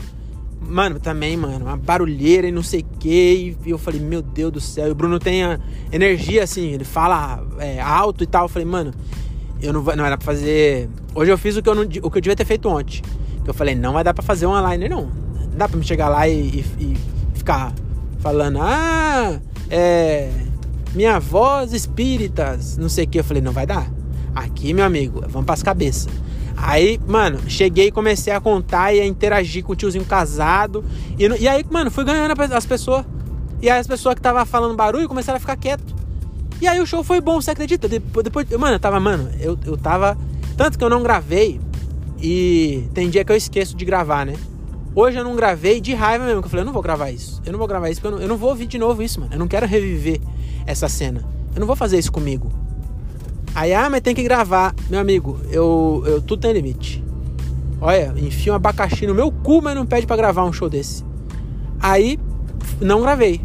Mano, 0.58 0.98
também, 0.98 1.36
mano, 1.36 1.66
uma 1.66 1.76
barulheira 1.76 2.48
e 2.48 2.50
não 2.50 2.62
sei 2.62 2.80
o 2.80 2.98
que. 2.98 3.54
E 3.62 3.70
eu 3.70 3.76
falei, 3.76 4.00
meu 4.00 4.22
Deus 4.22 4.50
do 4.50 4.58
céu. 4.58 4.88
E 4.88 4.90
o 4.90 4.94
Bruno 4.94 5.18
tem 5.18 5.44
a 5.44 5.60
energia 5.92 6.42
assim, 6.42 6.72
ele 6.72 6.82
fala 6.82 7.46
é, 7.58 7.78
alto 7.78 8.24
e 8.24 8.26
tal. 8.26 8.46
Eu 8.46 8.48
falei, 8.48 8.66
mano, 8.66 8.90
eu 9.60 9.70
não, 9.70 9.82
não 9.82 10.06
era 10.06 10.16
pra 10.16 10.24
fazer. 10.24 10.88
Hoje 11.14 11.30
eu 11.30 11.36
fiz 11.36 11.58
o 11.58 11.62
que 11.62 11.68
eu, 11.68 11.74
não, 11.74 11.82
o 11.82 11.86
que 11.86 12.00
eu 12.00 12.22
devia 12.22 12.34
ter 12.34 12.46
feito 12.46 12.70
ontem. 12.70 13.02
Eu 13.46 13.52
falei, 13.52 13.74
não 13.74 13.92
vai 13.92 14.02
dar 14.02 14.14
pra 14.14 14.22
fazer 14.22 14.46
um 14.46 14.52
online, 14.52 14.88
não. 14.88 15.10
Não 15.38 15.58
dá 15.58 15.68
pra 15.68 15.76
me 15.76 15.84
chegar 15.84 16.08
lá 16.08 16.26
e, 16.26 16.32
e, 16.40 16.64
e 16.80 16.96
ficar 17.34 17.74
falando, 18.20 18.60
ah, 18.62 19.38
é. 19.68 20.32
Minha 20.94 21.18
voz 21.18 21.74
espíritas, 21.74 22.78
não 22.78 22.88
sei 22.88 23.04
o 23.04 23.08
que. 23.08 23.20
Eu 23.20 23.24
falei, 23.24 23.42
não 23.42 23.52
vai 23.52 23.66
dar. 23.66 23.92
Aqui, 24.34 24.72
meu 24.72 24.86
amigo, 24.86 25.22
vamos 25.28 25.44
pras 25.44 25.62
cabeças. 25.62 26.08
Aí, 26.56 26.98
mano, 27.06 27.38
cheguei 27.48 27.88
e 27.88 27.92
comecei 27.92 28.32
a 28.32 28.40
contar 28.40 28.94
e 28.94 29.00
a 29.00 29.06
interagir 29.06 29.62
com 29.62 29.72
o 29.72 29.76
tiozinho 29.76 30.04
casado. 30.04 30.84
E, 31.18 31.26
e 31.42 31.46
aí, 31.46 31.64
mano, 31.70 31.90
fui 31.90 32.04
ganhando 32.04 32.34
as 32.40 32.66
pessoas. 32.66 33.04
E 33.60 33.68
aí 33.68 33.78
as 33.78 33.86
pessoas 33.86 34.14
que 34.14 34.20
estavam 34.20 34.44
falando 34.46 34.74
barulho 34.74 35.08
começaram 35.08 35.36
a 35.36 35.40
ficar 35.40 35.56
quieto. 35.56 35.94
E 36.60 36.66
aí 36.66 36.80
o 36.80 36.86
show 36.86 37.04
foi 37.04 37.20
bom, 37.20 37.40
você 37.40 37.50
acredita? 37.50 37.86
Depois, 37.86 38.24
depois 38.24 38.48
mano, 38.50 38.76
eu 38.76 38.80
tava, 38.80 38.98
mano, 38.98 39.30
eu, 39.38 39.58
eu 39.64 39.76
tava. 39.76 40.16
Tanto 40.56 40.78
que 40.78 40.84
eu 40.84 40.88
não 40.88 41.02
gravei. 41.02 41.60
E 42.18 42.88
tem 42.94 43.10
dia 43.10 43.24
que 43.24 43.30
eu 43.30 43.36
esqueço 43.36 43.76
de 43.76 43.84
gravar, 43.84 44.24
né? 44.24 44.34
Hoje 44.94 45.18
eu 45.18 45.24
não 45.24 45.36
gravei 45.36 45.80
de 45.80 45.92
raiva 45.92 46.24
mesmo. 46.24 46.40
Que 46.40 46.46
eu 46.46 46.50
falei, 46.50 46.62
eu 46.62 46.66
não 46.66 46.72
vou 46.72 46.82
gravar 46.82 47.10
isso. 47.10 47.42
Eu 47.44 47.52
não 47.52 47.58
vou 47.58 47.68
gravar 47.68 47.90
isso 47.90 48.00
porque 48.00 48.14
eu 48.14 48.18
não, 48.18 48.24
eu 48.24 48.28
não 48.28 48.36
vou 48.38 48.48
ouvir 48.48 48.66
de 48.66 48.78
novo 48.78 49.02
isso, 49.02 49.20
mano. 49.20 49.34
Eu 49.34 49.38
não 49.38 49.46
quero 49.46 49.66
reviver 49.66 50.20
essa 50.66 50.88
cena. 50.88 51.22
Eu 51.54 51.60
não 51.60 51.66
vou 51.66 51.76
fazer 51.76 51.98
isso 51.98 52.10
comigo. 52.10 52.50
Aí, 53.56 53.72
ah, 53.72 53.88
mas 53.88 54.02
tem 54.02 54.14
que 54.14 54.22
gravar. 54.22 54.74
Meu 54.90 55.00
amigo, 55.00 55.40
eu, 55.50 56.02
eu 56.04 56.20
tudo 56.20 56.42
tem 56.42 56.52
limite. 56.52 57.02
Olha, 57.80 58.12
enfia 58.18 58.52
um 58.52 58.54
abacaxi 58.54 59.06
no 59.06 59.14
meu 59.14 59.32
cu, 59.32 59.62
mas 59.62 59.74
não 59.74 59.86
pede 59.86 60.06
para 60.06 60.14
gravar 60.14 60.44
um 60.44 60.52
show 60.52 60.68
desse. 60.68 61.02
Aí, 61.80 62.18
não 62.82 63.00
gravei. 63.00 63.40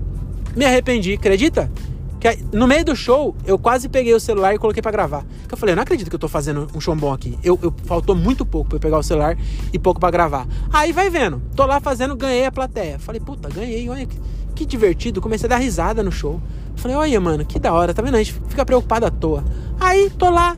Me 0.53 0.65
arrependi, 0.65 1.13
acredita? 1.13 1.72
Que 2.20 2.38
no 2.51 2.68
meio 2.68 2.84
do 2.84 2.94
show, 2.94 3.34
eu 3.46 3.58
quase 3.58 3.88
peguei 3.88 4.13
o 4.13 4.20
celular 4.20 4.53
e 4.53 4.58
coloquei 4.58 4.82
para 4.82 4.91
gravar. 4.91 5.25
Eu 5.50 5.56
falei, 5.56 5.72
eu 5.72 5.77
não 5.77 5.84
acredito 5.84 6.10
que 6.10 6.15
eu 6.15 6.20
tô 6.20 6.27
fazendo 6.27 6.68
um 6.75 6.82
show 6.82 6.94
bom 6.94 7.13
aqui. 7.13 7.39
Eu, 7.41 7.58
eu 7.63 7.74
faltou 7.86 8.13
muito 8.13 8.46
pouco 8.46 8.72
para 8.72 8.80
pegar 8.80 8.98
o 8.98 9.03
celular 9.03 9.38
e 9.72 9.80
pouco 9.80 9.98
para 9.98 10.12
gravar. 10.12 10.46
Aí 10.74 10.91
vai 10.91 11.10
vendo, 11.10 11.41
tô 11.56 11.65
lá 11.65 11.80
fazendo, 11.80 12.18
ganhei 12.18 12.46
a 12.46 12.51
plateia. 12.51 13.00
Falei, 13.00 13.22
puta, 13.22 13.48
ganhei, 13.48 13.88
olha 13.88 14.06
que, 14.06 14.20
que 14.56 14.65
divertido. 14.65 15.22
Comecei 15.22 15.48
a 15.48 15.51
dar 15.51 15.58
risada 15.58 16.03
no 16.03 16.12
show. 16.12 16.41
Falei, 16.75 16.98
olha, 16.98 17.22
mano, 17.22 17.46
que 17.46 17.58
da 17.58 17.72
hora, 17.72 17.94
tá 17.94 18.01
vendo? 18.01 18.15
A 18.15 18.18
gente 18.18 18.34
fica 18.50 18.65
preocupado 18.65 19.06
à 19.06 19.10
toa. 19.10 19.41
Aí, 19.81 20.11
tô 20.11 20.29
lá. 20.29 20.55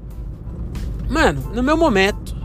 Mano, 1.10 1.50
no 1.54 1.64
meu 1.64 1.78
momento, 1.78 2.36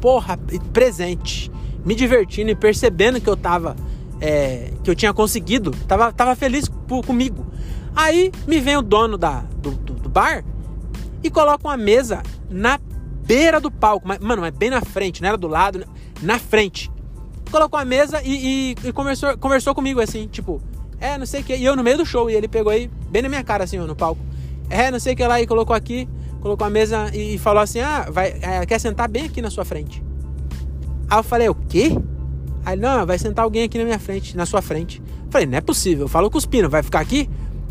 porra, 0.00 0.38
presente, 0.72 1.50
me 1.84 1.96
divertindo 1.96 2.48
e 2.48 2.54
percebendo 2.54 3.20
que 3.20 3.28
eu 3.28 3.36
tava. 3.36 3.74
É, 4.20 4.72
que 4.82 4.90
eu 4.90 4.94
tinha 4.94 5.12
conseguido, 5.12 5.72
tava, 5.86 6.12
tava 6.12 6.36
feliz 6.36 6.68
por, 6.68 7.04
comigo. 7.04 7.44
Aí 7.94 8.32
me 8.46 8.60
vem 8.60 8.76
o 8.76 8.82
dono 8.82 9.18
da, 9.18 9.40
do, 9.56 9.72
do, 9.72 9.94
do, 9.94 10.08
bar 10.08 10.44
e 11.22 11.30
coloca 11.30 11.66
uma 11.66 11.76
mesa 11.76 12.22
na 12.48 12.78
beira 13.26 13.60
do 13.60 13.70
palco. 13.70 14.06
Mas, 14.06 14.20
mano, 14.20 14.42
mas 14.42 14.54
bem 14.54 14.70
na 14.70 14.80
frente, 14.80 15.20
não 15.20 15.28
era 15.28 15.36
do 15.36 15.48
lado, 15.48 15.84
na 16.22 16.38
frente. 16.38 16.90
Colocou 17.50 17.78
a 17.78 17.84
mesa 17.84 18.22
e, 18.24 18.74
e, 18.82 18.88
e 18.88 18.92
conversou, 18.92 19.36
conversou 19.38 19.74
comigo 19.74 20.00
assim, 20.00 20.28
tipo, 20.28 20.62
é, 21.00 21.18
não 21.18 21.26
sei 21.26 21.40
o 21.40 21.44
que. 21.44 21.56
E 21.56 21.64
eu 21.64 21.74
no 21.74 21.82
meio 21.82 21.98
do 21.98 22.06
show, 22.06 22.30
e 22.30 22.34
ele 22.34 22.46
pegou 22.46 22.72
aí, 22.72 22.88
bem 23.10 23.22
na 23.22 23.28
minha 23.28 23.42
cara, 23.42 23.64
assim, 23.64 23.78
no 23.78 23.96
palco. 23.96 24.20
É, 24.70 24.90
não 24.90 25.00
sei 25.00 25.14
o 25.14 25.16
que 25.16 25.26
lá, 25.26 25.40
e 25.40 25.46
colocou 25.46 25.74
aqui, 25.74 26.08
colocou 26.40 26.66
a 26.66 26.70
mesa 26.70 27.10
e 27.14 27.38
falou 27.38 27.62
assim: 27.62 27.80
ah, 27.80 28.08
vai, 28.10 28.36
é, 28.40 28.64
quer 28.66 28.78
sentar 28.78 29.08
bem 29.08 29.24
aqui 29.24 29.42
na 29.42 29.50
sua 29.50 29.64
frente. 29.64 30.02
Aí 31.08 31.18
eu 31.18 31.22
falei: 31.22 31.48
o 31.48 31.54
quê? 31.54 31.96
Aí, 32.64 32.76
não, 32.76 33.06
vai 33.06 33.18
sentar 33.18 33.44
alguém 33.44 33.64
aqui 33.64 33.78
na 33.78 33.84
minha 33.84 33.98
frente, 33.98 34.36
na 34.36 34.46
sua 34.46 34.60
frente. 34.62 35.00
Eu 35.24 35.30
falei: 35.30 35.46
não 35.46 35.58
é 35.58 35.60
possível. 35.60 36.04
Eu 36.04 36.08
falo 36.08 36.30
cuspindo, 36.30 36.68
vai 36.68 36.82
ficar 36.82 37.00
aqui? 37.00 37.28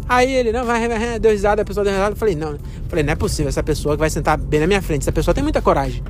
Aí 0.10 0.32
ele, 0.32 0.52
não, 0.52 0.66
vai, 0.66 0.88
vai, 0.88 1.20
deu 1.20 1.32
risada, 1.32 1.62
a 1.62 1.66
pessoa 1.66 1.84
deu 1.84 1.94
risada. 1.94 2.14
Eu 2.14 2.18
falei: 2.18 2.36
não, 2.36 2.52
eu 2.52 2.60
falei: 2.88 3.04
não 3.04 3.14
é 3.14 3.16
possível, 3.16 3.50
essa 3.50 3.64
pessoa 3.64 3.96
que 3.96 4.00
vai 4.00 4.10
sentar 4.10 4.38
bem 4.38 4.60
na 4.60 4.68
minha 4.68 4.82
frente, 4.82 5.04
essa 5.04 5.12
pessoa 5.12 5.34
tem 5.34 5.44
muita 5.44 5.62
coragem. 5.62 6.04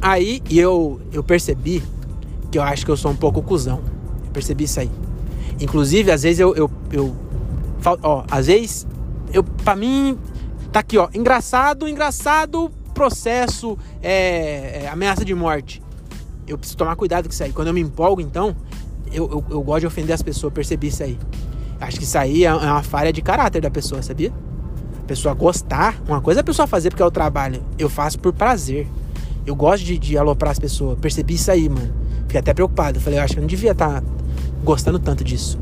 Aí 0.00 0.42
eu, 0.50 1.00
eu 1.12 1.24
percebi 1.24 1.82
que 2.50 2.58
eu 2.58 2.62
acho 2.62 2.84
que 2.84 2.90
eu 2.90 2.96
sou 2.96 3.10
um 3.10 3.16
pouco 3.16 3.42
cuzão. 3.42 3.80
Eu 4.24 4.32
percebi 4.32 4.64
isso 4.64 4.80
aí. 4.80 4.90
Inclusive, 5.60 6.10
às 6.10 6.22
vezes 6.22 6.38
eu, 6.38 6.54
eu, 6.54 6.70
eu 6.92 7.16
ó, 8.02 8.24
às 8.30 8.46
vezes 8.46 8.86
eu, 9.32 9.42
pra 9.42 9.74
mim, 9.74 10.16
tá 10.72 10.80
aqui, 10.80 10.98
ó, 10.98 11.08
engraçado, 11.14 11.88
engraçado, 11.88 12.70
processo, 12.94 13.78
é, 14.02 14.82
é, 14.84 14.88
ameaça 14.88 15.24
de 15.24 15.34
morte. 15.34 15.82
Eu 16.46 16.58
preciso 16.58 16.76
tomar 16.76 16.96
cuidado 16.96 17.26
com 17.26 17.32
isso 17.32 17.44
aí. 17.44 17.52
Quando 17.52 17.68
eu 17.68 17.74
me 17.74 17.80
empolgo, 17.80 18.20
então, 18.20 18.56
eu, 19.12 19.28
eu, 19.30 19.44
eu 19.50 19.62
gosto 19.62 19.80
de 19.80 19.86
ofender 19.86 20.14
as 20.14 20.22
pessoas, 20.22 20.52
percebi 20.52 20.88
isso 20.88 21.02
aí. 21.02 21.18
Acho 21.80 21.98
que 21.98 22.04
isso 22.04 22.18
aí 22.18 22.44
é, 22.44 22.48
é 22.48 22.52
uma 22.52 22.82
falha 22.82 23.12
de 23.12 23.22
caráter 23.22 23.62
da 23.62 23.70
pessoa, 23.70 24.02
sabia? 24.02 24.32
A 25.02 25.06
pessoa 25.06 25.32
gostar, 25.34 26.00
uma 26.06 26.20
coisa 26.20 26.40
é 26.40 26.42
a 26.42 26.44
pessoa 26.44 26.66
fazer 26.66 26.90
porque 26.90 27.02
é 27.02 27.06
o 27.06 27.10
trabalho. 27.10 27.62
Eu 27.78 27.88
faço 27.88 28.18
por 28.18 28.32
prazer. 28.32 28.86
Eu 29.46 29.54
gosto 29.54 29.84
de, 29.84 29.96
de 29.96 30.18
aloprar 30.18 30.50
as 30.50 30.58
pessoas. 30.58 30.98
Percebi 30.98 31.34
isso 31.34 31.50
aí, 31.50 31.68
mano. 31.68 31.94
Fiquei 32.22 32.40
até 32.40 32.52
preocupado. 32.52 33.00
Falei, 33.00 33.18
eu 33.18 33.22
acho 33.22 33.34
que 33.34 33.38
eu 33.38 33.42
não 33.42 33.48
devia 33.48 33.72
estar 33.72 34.02
tá 34.02 34.06
gostando 34.62 34.98
tanto 34.98 35.24
disso. 35.24 35.58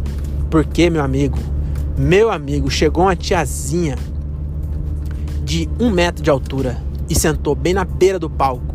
Porque, 0.51 0.89
meu 0.91 1.03
amigo, 1.03 1.39
meu 1.97 2.31
amigo, 2.31 2.71
chegou 2.71 3.05
uma 3.05 3.15
tiazinha 3.15 3.97
de 5.47 5.71
um 5.79 5.91
metro 5.91 6.25
de 6.25 6.29
altura 6.29 6.83
e 7.09 7.15
sentou 7.15 7.55
bem 7.55 7.73
na 7.73 7.85
beira 7.85 8.19
do 8.19 8.29
palco. 8.29 8.75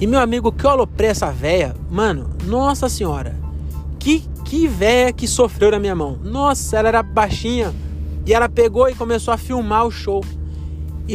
E 0.00 0.06
meu 0.06 0.20
amigo, 0.20 0.52
que 0.52 0.64
eu 0.64 0.70
aloprei 0.70 1.10
essa 1.10 1.32
véia, 1.32 1.74
mano, 1.90 2.30
nossa 2.44 2.88
senhora, 2.88 3.34
que, 3.98 4.22
que 4.44 4.68
véia 4.68 5.12
que 5.12 5.26
sofreu 5.26 5.72
na 5.72 5.80
minha 5.80 5.96
mão. 5.96 6.16
Nossa, 6.22 6.78
ela 6.78 6.88
era 6.88 7.02
baixinha 7.02 7.74
e 8.24 8.32
ela 8.32 8.48
pegou 8.48 8.88
e 8.88 8.94
começou 8.94 9.34
a 9.34 9.36
filmar 9.36 9.84
o 9.84 9.90
show. 9.90 10.22
E, 11.08 11.14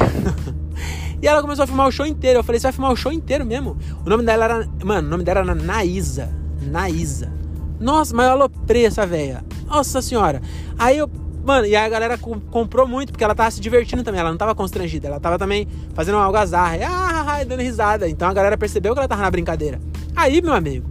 e 1.24 1.26
ela 1.26 1.42
começou 1.42 1.64
a 1.64 1.68
filmar 1.68 1.88
o 1.88 1.92
show 1.92 2.06
inteiro. 2.06 2.40
Eu 2.40 2.44
falei, 2.44 2.60
você 2.60 2.68
vai 2.68 2.74
filmar 2.74 2.92
o 2.92 2.98
show 2.98 3.14
inteiro 3.14 3.46
mesmo? 3.46 3.78
O 4.06 4.10
nome 4.10 4.26
dela 4.26 4.44
era, 4.44 4.70
mano, 4.84 5.08
o 5.08 5.12
nome 5.12 5.24
dela 5.24 5.40
era 5.40 5.56
Naísa. 5.56 6.30
Naísa. 6.64 7.32
Nossa, 7.80 8.14
mas 8.14 8.26
eu 8.26 8.34
aloprei 8.34 8.86
essa 8.86 9.06
velha. 9.06 9.42
Nossa 9.66 10.02
senhora. 10.02 10.42
Aí 10.78 10.98
eu. 10.98 11.10
Mano, 11.44 11.66
e 11.66 11.76
aí 11.76 11.86
a 11.86 11.90
galera 11.90 12.18
comprou 12.18 12.88
muito, 12.88 13.12
porque 13.12 13.24
ela 13.24 13.34
tava 13.34 13.50
se 13.50 13.60
divertindo 13.60 14.04
também. 14.04 14.20
Ela 14.20 14.30
não 14.30 14.38
tava 14.38 14.54
constrangida. 14.54 15.08
Ela 15.08 15.20
tava 15.20 15.40
também 15.40 15.68
fazendo 15.94 16.16
uma 16.16 16.26
algazarra. 16.26 16.78
E, 16.78 16.84
ah, 16.84 17.44
dando 17.48 17.62
risada. 17.62 18.08
Então 18.08 18.30
a 18.30 18.34
galera 18.34 18.58
percebeu 18.58 18.94
que 18.94 19.00
ela 19.00 19.08
tava 19.08 19.24
na 19.24 19.32
brincadeira. 19.32 19.80
Aí, 20.16 20.42
meu 20.42 20.54
amigo. 20.54 20.90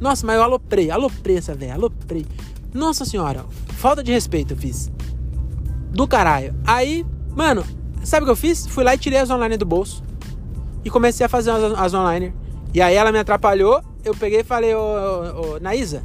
Nossa, 0.00 0.26
mas 0.26 0.36
eu 0.36 0.42
aloprei. 0.42 0.90
Aloprei 0.90 1.36
essa 1.36 1.54
velha. 1.54 1.74
Aloprei. 1.74 2.26
Nossa 2.72 3.04
senhora. 3.04 3.44
Falta 3.74 4.02
de 4.02 4.10
respeito 4.10 4.54
eu 4.54 4.56
fiz. 4.56 4.90
Do 5.90 6.08
caralho. 6.08 6.54
Aí, 6.66 7.06
mano, 7.36 7.64
sabe 8.02 8.24
o 8.24 8.26
que 8.26 8.32
eu 8.32 8.36
fiz? 8.36 8.66
Fui 8.66 8.82
lá 8.82 8.94
e 8.94 8.98
tirei 8.98 9.20
as 9.20 9.30
online 9.30 9.56
do 9.56 9.64
bolso. 9.64 10.02
E 10.84 10.90
comecei 10.90 11.24
a 11.24 11.28
fazer 11.28 11.52
as, 11.52 11.62
as 11.78 11.94
online. 11.94 12.34
E 12.72 12.82
aí 12.82 12.96
ela 12.96 13.12
me 13.12 13.18
atrapalhou. 13.18 13.80
Eu 14.04 14.14
peguei 14.14 14.40
e 14.40 14.44
falei, 14.44 14.74
ô, 14.74 14.80
ô, 14.80 15.54
ô 15.54 15.60
Naísa 15.60 16.02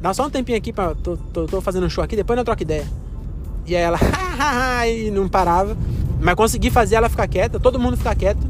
Dá 0.00 0.14
só 0.14 0.26
um 0.26 0.30
tempinho 0.30 0.56
aqui, 0.56 0.72
pra, 0.72 0.94
tô, 0.94 1.16
tô, 1.16 1.46
tô 1.46 1.60
fazendo 1.60 1.86
um 1.86 1.90
show 1.90 2.04
aqui, 2.04 2.14
depois 2.14 2.38
eu 2.38 2.44
troco 2.44 2.62
ideia. 2.62 2.86
E 3.68 3.76
aí 3.76 3.82
ela, 3.82 3.98
e 4.88 5.10
não 5.10 5.28
parava. 5.28 5.76
Mas 6.20 6.34
consegui 6.34 6.70
fazer 6.70 6.96
ela 6.96 7.08
ficar 7.08 7.28
quieta, 7.28 7.60
todo 7.60 7.78
mundo 7.78 7.96
ficar 7.96 8.14
quieto. 8.14 8.40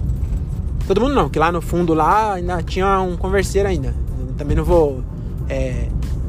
Todo 0.87 1.01
mundo 1.01 1.15
não, 1.15 1.29
que 1.29 1.39
lá 1.39 1.53
no 1.53 1.61
fundo 1.61 1.93
lá 1.93 2.35
ainda 2.35 2.63
tinha 2.63 3.01
um 3.01 3.17
converseiro 3.17 3.69
ainda. 3.69 3.95
Eu 4.21 4.35
também 4.39 4.57
não 4.57 4.65
vou 4.65 5.03
é, 5.49 5.89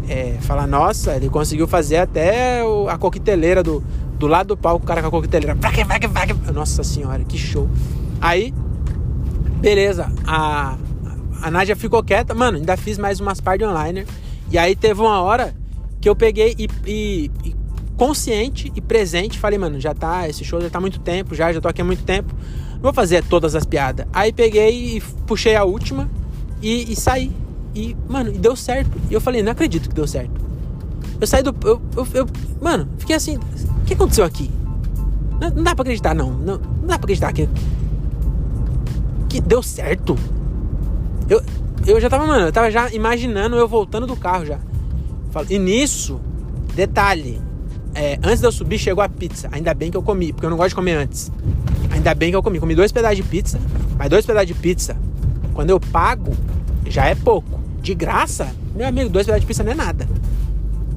é, 0.09 0.37
falar, 0.41 0.67
nossa, 0.67 1.15
ele 1.15 1.29
conseguiu 1.29 1.67
fazer 1.67 1.97
até 1.97 2.63
o, 2.63 2.89
a 2.89 2.97
coqueteleira 2.97 3.61
do, 3.61 3.83
do 4.17 4.27
lado 4.27 4.47
do 4.47 4.57
palco, 4.57 4.83
o 4.83 4.87
cara 4.87 5.01
com 5.01 5.07
a 5.07 5.11
coqueteleira. 5.11 5.55
Nossa 6.51 6.83
senhora, 6.83 7.23
que 7.23 7.37
show. 7.37 7.69
Aí, 8.19 8.53
beleza, 9.61 10.11
a, 10.25 10.75
a 11.41 11.51
Nádia 11.51 11.75
ficou 11.75 12.03
quieta. 12.03 12.33
Mano, 12.33 12.57
ainda 12.57 12.75
fiz 12.75 12.97
mais 12.97 13.19
umas 13.19 13.39
par 13.39 13.57
de 13.57 13.63
online. 13.63 14.05
E 14.51 14.57
aí 14.57 14.75
teve 14.75 14.99
uma 14.99 15.21
hora 15.21 15.53
que 16.01 16.09
eu 16.09 16.15
peguei 16.15 16.55
e, 16.57 16.67
e, 16.85 17.31
e, 17.45 17.55
consciente 17.99 18.71
e 18.73 18.79
presente, 18.79 19.37
falei, 19.37 19.59
mano, 19.59 19.77
já 19.77 19.93
tá, 19.93 20.27
esse 20.29 20.45
show 20.45 20.61
já 20.61 20.69
tá 20.69 20.77
há 20.77 20.81
muito 20.81 21.01
tempo, 21.01 21.35
já, 21.35 21.51
já 21.51 21.59
tô 21.59 21.67
aqui 21.67 21.81
há 21.81 21.85
muito 21.85 22.03
tempo. 22.03 22.33
Vou 22.81 22.93
fazer 22.93 23.25
todas 23.25 23.55
as 23.55 23.65
piadas. 23.65 24.07
Aí 24.13 24.31
peguei 24.31 24.97
e 24.97 25.01
puxei 25.27 25.53
a 25.57 25.65
última 25.65 26.09
e, 26.61 26.93
e 26.93 26.95
saí. 26.95 27.29
E, 27.75 27.95
mano, 28.07 28.31
deu 28.31 28.55
certo. 28.55 28.89
E 29.09 29.13
eu 29.13 29.19
falei, 29.19 29.43
não 29.43 29.51
acredito 29.51 29.89
que 29.89 29.95
deu 29.95 30.07
certo. 30.07 30.39
Eu 31.19 31.27
saí 31.27 31.43
do. 31.43 31.53
Eu, 31.67 31.81
eu, 31.97 32.07
eu 32.13 32.27
mano, 32.61 32.87
fiquei 32.97 33.17
assim. 33.17 33.35
O 33.35 33.85
que 33.85 33.93
aconteceu 33.93 34.23
aqui? 34.23 34.49
Não, 35.41 35.49
não, 35.49 35.63
dá 35.63 35.75
pra 35.75 35.83
acreditar, 35.83 36.15
não. 36.15 36.31
não. 36.31 36.57
Não 36.57 36.87
dá 36.87 36.97
pra 36.97 37.03
acreditar 37.03 37.33
que. 37.33 37.49
Que 39.27 39.41
deu 39.41 39.61
certo. 39.61 40.15
Eu, 41.29 41.43
eu 41.85 41.99
já 41.99 42.09
tava, 42.09 42.25
mano, 42.25 42.45
eu 42.45 42.51
tava 42.53 42.71
já 42.71 42.89
imaginando 42.91 43.57
eu 43.57 43.67
voltando 43.67 44.07
do 44.07 44.15
carro 44.15 44.45
já. 44.45 44.57
E 45.49 45.59
nisso, 45.59 46.21
detalhe. 46.73 47.48
É, 47.93 48.19
antes 48.23 48.39
de 48.39 48.47
eu 48.47 48.51
subir, 48.51 48.77
chegou 48.77 49.03
a 49.03 49.09
pizza. 49.09 49.49
Ainda 49.51 49.73
bem 49.73 49.91
que 49.91 49.97
eu 49.97 50.03
comi, 50.03 50.31
porque 50.31 50.45
eu 50.45 50.49
não 50.49 50.57
gosto 50.57 50.69
de 50.69 50.75
comer 50.75 50.93
antes. 50.93 51.31
Ainda 51.91 52.13
bem 52.13 52.29
que 52.29 52.35
eu 52.35 52.43
comi. 52.43 52.59
Comi 52.59 52.75
dois 52.75 52.91
pedaços 52.91 53.17
de 53.17 53.23
pizza. 53.23 53.59
Mas 53.97 54.09
dois 54.09 54.25
pedaços 54.25 54.47
de 54.47 54.53
pizza, 54.53 54.95
quando 55.53 55.71
eu 55.71 55.79
pago, 55.79 56.31
já 56.85 57.05
é 57.05 57.15
pouco. 57.15 57.59
De 57.81 57.93
graça, 57.95 58.53
meu 58.75 58.87
amigo, 58.87 59.09
dois 59.09 59.25
pedaços 59.25 59.41
de 59.41 59.47
pizza 59.47 59.63
não 59.63 59.71
é 59.71 59.75
nada. 59.75 60.07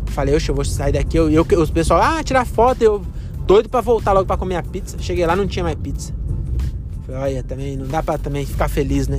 Falei, 0.06 0.34
oxe, 0.34 0.48
eu 0.48 0.54
vou 0.54 0.64
sair 0.64 0.92
daqui. 0.92 1.16
Eu, 1.16 1.30
eu, 1.30 1.44
os 1.60 1.70
pessoal, 1.70 2.00
ah, 2.02 2.22
tirar 2.22 2.44
foto. 2.44 2.82
Eu 2.82 3.02
doido 3.46 3.68
pra 3.68 3.80
voltar 3.80 4.12
logo 4.12 4.26
pra 4.26 4.36
comer 4.36 4.56
a 4.56 4.62
pizza. 4.62 4.96
Cheguei 5.00 5.26
lá, 5.26 5.34
não 5.34 5.46
tinha 5.46 5.62
mais 5.62 5.76
pizza. 5.76 6.12
Falei, 7.06 7.20
olha, 7.20 7.42
também 7.42 7.76
não 7.76 7.86
dá 7.86 8.02
pra 8.02 8.18
também 8.18 8.44
ficar 8.44 8.68
feliz, 8.68 9.08
né? 9.08 9.18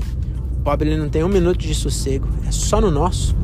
O 0.59 0.63
pobre 0.63 0.89
ele 0.89 0.97
não 0.97 1.09
tem 1.09 1.23
um 1.23 1.29
minuto 1.29 1.59
de 1.59 1.73
sossego. 1.73 2.27
É 2.47 2.51
só 2.51 2.79
no 2.79 2.91
nosso. 2.91 3.35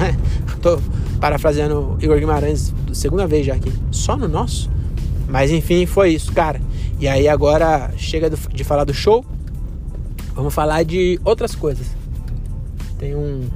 Tô 0.60 0.78
parafraseando 1.26 1.98
Igor 2.00 2.20
Guimarães 2.20 2.72
segunda 2.92 3.26
vez 3.26 3.44
já 3.44 3.54
aqui. 3.54 3.72
Só 3.90 4.16
no 4.16 4.28
nosso. 4.28 4.70
Mas 5.28 5.50
enfim, 5.50 5.84
foi 5.84 6.10
isso, 6.10 6.32
cara. 6.32 6.60
E 7.00 7.08
aí 7.08 7.26
agora 7.26 7.90
chega 7.96 8.30
de 8.30 8.62
falar 8.62 8.84
do 8.84 8.94
show. 8.94 9.24
Vamos 10.36 10.54
falar 10.54 10.84
de 10.84 11.18
outras 11.24 11.52
coisas. 11.56 11.88
Tem 12.96 13.16
um. 13.16 13.48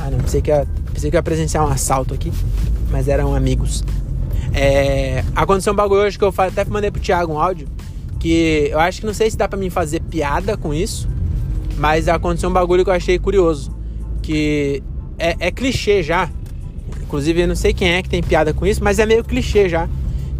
Ah 0.00 0.10
não, 0.10 0.20
pensei 0.20 0.40
que 0.40 0.50
ia, 0.50 0.66
pensei 0.90 1.10
que 1.10 1.16
ia 1.16 1.22
presenciar 1.22 1.62
um 1.66 1.68
assalto 1.68 2.14
aqui. 2.14 2.32
Mas 2.90 3.08
eram 3.08 3.34
amigos. 3.34 3.84
É, 4.54 5.22
aconteceu 5.36 5.74
um 5.74 5.76
bagulho 5.76 6.02
hoje 6.02 6.18
que 6.18 6.24
eu 6.24 6.32
até 6.34 6.64
mandei 6.64 6.90
pro 6.90 7.00
Thiago 7.00 7.34
um 7.34 7.38
áudio. 7.38 7.68
Que 8.18 8.68
eu 8.70 8.80
acho 8.80 9.00
que 9.00 9.06
não 9.06 9.14
sei 9.14 9.30
se 9.30 9.36
dá 9.36 9.46
pra 9.46 9.58
mim 9.58 9.68
fazer 9.68 10.00
piada 10.00 10.56
com 10.56 10.72
isso. 10.72 11.06
Mas 11.76 12.08
aconteceu 12.08 12.48
um 12.48 12.52
bagulho 12.54 12.84
que 12.84 12.90
eu 12.90 12.94
achei 12.94 13.18
curioso. 13.18 13.70
Que 14.22 14.82
é, 15.18 15.36
é 15.38 15.50
clichê 15.50 16.02
já. 16.02 16.30
Inclusive 17.12 17.42
eu 17.42 17.46
não 17.46 17.54
sei 17.54 17.74
quem 17.74 17.90
é 17.90 18.02
que 18.02 18.08
tem 18.08 18.22
piada 18.22 18.54
com 18.54 18.64
isso, 18.64 18.82
mas 18.82 18.98
é 18.98 19.04
meio 19.04 19.22
clichê 19.22 19.68
já. 19.68 19.86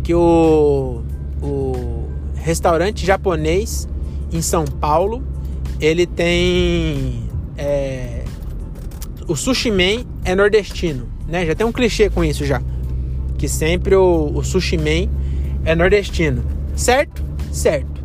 Que 0.03 0.15
o, 0.15 1.03
o 1.43 2.09
restaurante 2.35 3.05
japonês 3.05 3.87
em 4.33 4.41
São 4.41 4.65
Paulo 4.65 5.23
ele 5.79 6.07
tem. 6.07 7.29
É, 7.59 8.25
o 9.29 9.37
sushi 9.37 9.71
man 9.71 10.03
é 10.25 10.35
nordestino, 10.35 11.07
né? 11.29 11.45
Já 11.45 11.55
tem 11.55 11.67
um 11.67 11.73
clichê 11.73 12.09
com 12.09 12.25
isso 12.25 12.47
já. 12.47 12.63
Que 13.37 13.49
sempre 13.49 13.95
o, 13.95 14.33
o 14.35 14.43
sushi 14.43 14.79
man 14.79 15.11
é 15.67 15.75
nordestino. 15.75 16.43
Certo? 16.75 17.23
Certo. 17.53 18.03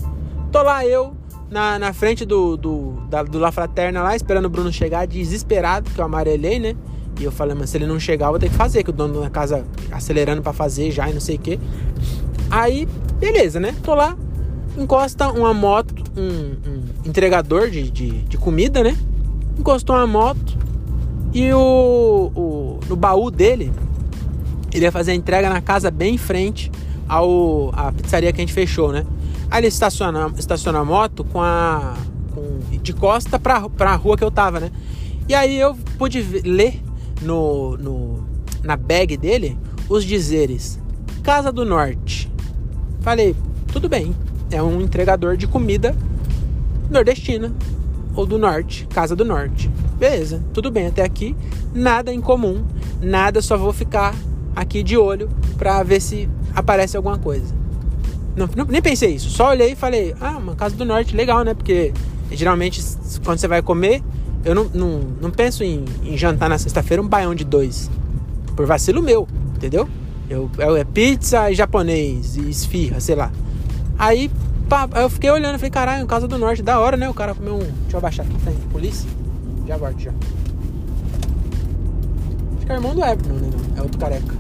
Tô 0.52 0.62
lá 0.62 0.86
eu 0.86 1.16
na, 1.50 1.80
na 1.80 1.94
frente 1.94 2.26
do, 2.26 2.58
do, 2.58 2.98
da, 3.10 3.24
do 3.24 3.40
La 3.40 3.54
Fraterna 3.54 4.04
lá, 4.04 4.14
esperando 4.14 4.48
o 4.48 4.50
Bruno 4.50 4.74
chegar, 4.74 5.08
desesperado, 5.08 5.90
que 5.90 6.02
eu 6.02 6.04
amarelei, 6.04 6.60
né? 6.60 6.76
E 7.20 7.24
eu 7.24 7.32
falei, 7.32 7.56
mas 7.56 7.70
se 7.70 7.78
ele 7.78 7.88
não 7.88 8.00
chegar, 8.00 8.28
eu 8.28 8.32
vou 8.32 8.40
ter 8.40 8.50
que 8.50 8.56
fazer, 8.56 8.84
que 8.84 8.90
o 8.90 8.94
dono 8.94 9.22
da 9.22 9.30
casa 9.30 9.66
acelerando 9.92 10.42
para 10.42 10.54
fazer 10.54 10.92
já 10.92 11.10
e 11.10 11.14
não 11.14 11.22
sei 11.22 11.36
o 11.36 11.40
que. 11.40 11.60
Aí, 12.50 12.88
beleza, 13.20 13.60
né? 13.60 13.76
Tô 13.84 13.96
lá, 13.96 14.16
encosta 14.78 15.32
uma 15.32 15.54
moto, 15.54 16.04
um, 16.16 16.70
um 16.70 16.84
entregador 17.06 17.70
de, 17.70 17.90
de, 17.90 18.12
de, 18.24 18.38
comida, 18.38 18.84
né? 18.84 18.96
Encostou 19.58 19.96
uma 19.96 20.06
moto 20.06 20.58
e 21.34 21.52
o, 21.52 22.32
o, 22.36 22.80
no 22.88 22.96
baú 22.96 23.32
dele, 23.32 23.72
ele 24.72 24.86
ia 24.86 24.92
fazer 24.92 25.12
a 25.12 25.16
entrega 25.16 25.50
na 25.50 25.62
casa 25.62 25.90
bem 25.90 26.16
em 26.16 26.18
frente 26.18 26.72
ao 27.10 27.72
a 27.74 27.92
pizzaria 27.92 28.32
que 28.32 28.40
a 28.40 28.44
gente 28.44 28.54
fechou, 28.54 28.92
né? 28.92 29.06
Aí 29.50 29.62
ele 29.62 29.68
estaciona, 29.68 30.32
estaciona 30.38 30.80
a 30.80 30.86
moto 30.86 31.24
com 31.24 31.42
a 31.42 31.96
com, 32.34 32.60
de 32.82 32.94
costa 32.94 33.40
pra, 33.40 33.68
pra 33.70 33.96
rua 33.96 34.16
que 34.16 34.24
eu 34.24 34.32
tava, 34.32 34.60
né? 34.60 34.72
E 35.28 35.34
aí 35.34 35.58
eu 35.58 35.76
pude 35.98 36.22
ler 36.46 36.82
no, 37.22 37.78
no, 37.78 38.24
na 38.64 38.76
bag 38.76 39.18
dele 39.18 39.58
os 39.90 40.04
dizeres 40.04 40.80
Casa 41.24 41.52
do 41.52 41.66
Norte. 41.66 42.32
Falei, 43.02 43.36
tudo 43.72 43.90
bem, 43.90 44.16
é 44.52 44.62
um 44.62 44.82
entregador 44.82 45.38
de 45.38 45.48
comida 45.48 45.96
nordestina 46.90 47.54
ou 48.16 48.26
do 48.26 48.38
norte, 48.38 48.88
Casa 48.88 49.16
do 49.16 49.24
Norte. 49.24 49.70
Beleza, 50.00 50.44
tudo 50.54 50.72
bem 50.72 50.88
até 50.88 51.04
aqui, 51.04 51.36
nada 51.74 52.14
em 52.14 52.20
comum, 52.20 52.66
nada, 53.02 53.42
só 53.42 53.58
vou 53.58 53.72
ficar 53.72 54.16
aqui 54.56 54.82
de 54.82 54.98
olho 54.98 55.30
pra 55.58 55.84
ver 55.84 56.02
se 56.02 56.28
aparece 56.56 56.98
alguma 56.98 57.18
coisa. 57.18 57.54
Não, 58.36 58.50
não, 58.56 58.66
nem 58.66 58.82
pensei 58.82 59.16
isso, 59.16 59.30
só 59.30 59.50
olhei 59.50 59.72
e 59.72 59.76
falei, 59.76 60.16
ah, 60.20 60.38
uma 60.38 60.56
Casa 60.56 60.76
do 60.76 60.86
Norte, 60.86 61.16
legal, 61.16 61.44
né? 61.44 61.54
Porque 61.54 61.94
geralmente 62.32 62.82
quando 63.24 63.38
você 63.38 63.48
vai 63.48 63.62
comer, 63.62 64.02
eu 64.48 64.56
não, 64.56 64.64
não, 64.74 65.00
não 65.22 65.30
penso 65.30 65.62
em, 65.62 65.84
em 66.06 66.18
jantar 66.18 66.48
na 66.50 66.58
sexta-feira 66.58 67.04
um 67.04 67.08
baião 67.08 67.36
de 67.36 67.44
dois. 67.44 67.92
Por 68.56 68.66
vacilo 68.66 69.04
meu, 69.04 69.28
entendeu? 69.54 69.90
Eu, 70.30 70.50
é 70.78 70.86
pizza 70.86 71.52
e 71.52 71.56
japonês 71.56 72.38
e 72.38 72.50
esfirra, 72.50 73.02
sei 73.02 73.16
lá. 73.16 73.30
Aí 74.00 74.32
pá, 74.70 74.88
eu 74.96 75.10
fiquei 75.10 75.30
olhando, 75.30 75.56
falei, 75.56 75.70
caralho, 75.70 76.08
Casa 76.08 76.30
do 76.30 76.38
Norte, 76.38 76.64
da 76.64 76.80
hora, 76.80 76.96
né? 76.96 77.10
O 77.10 77.14
cara 77.14 77.36
comeu 77.36 77.56
um. 77.56 77.60
Deixa 77.60 77.96
eu 77.96 77.98
abaixar 77.98 78.26
aqui, 78.26 78.36
tem 78.46 78.54
polícia. 78.72 79.10
Já 79.68 79.76
volto 79.76 80.00
já. 80.00 80.12
Acho 82.56 82.66
que 82.66 82.72
é 82.72 82.76
irmão 82.76 82.96
do 82.96 83.04
Everton, 83.04 83.34
né? 83.34 83.50
É 83.76 83.82
outro 83.82 84.00
careca. 84.00 84.34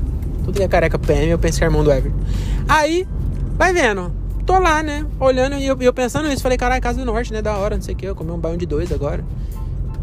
Tudo 0.45 0.63
é 0.63 0.67
careca 0.69 0.97
PM, 0.97 1.31
eu 1.31 1.39
penso 1.39 1.57
que 1.57 1.65
é 1.65 1.67
irmão 1.67 1.83
do 1.83 1.91
Everton. 1.91 2.17
Aí, 2.65 3.05
vai 3.57 3.73
vendo. 3.73 4.09
Tô 4.45 4.57
lá, 4.57 4.81
né? 4.81 5.05
Olhando 5.19 5.57
e 5.57 5.67
eu, 5.67 5.75
eu 5.81 5.93
pensando 5.93 6.29
nisso. 6.29 6.41
Falei, 6.41 6.57
caralho, 6.57 6.81
Casa 6.81 6.97
do 6.97 7.05
Norte, 7.05 7.33
né? 7.33 7.41
Da 7.41 7.57
hora, 7.57 7.75
não 7.75 7.81
sei 7.81 7.93
o 7.93 7.97
que. 7.97 8.05
Eu 8.05 8.15
comi 8.15 8.31
um 8.31 8.39
baião 8.39 8.55
de 8.55 8.65
dois 8.65 8.89
agora. 8.93 9.21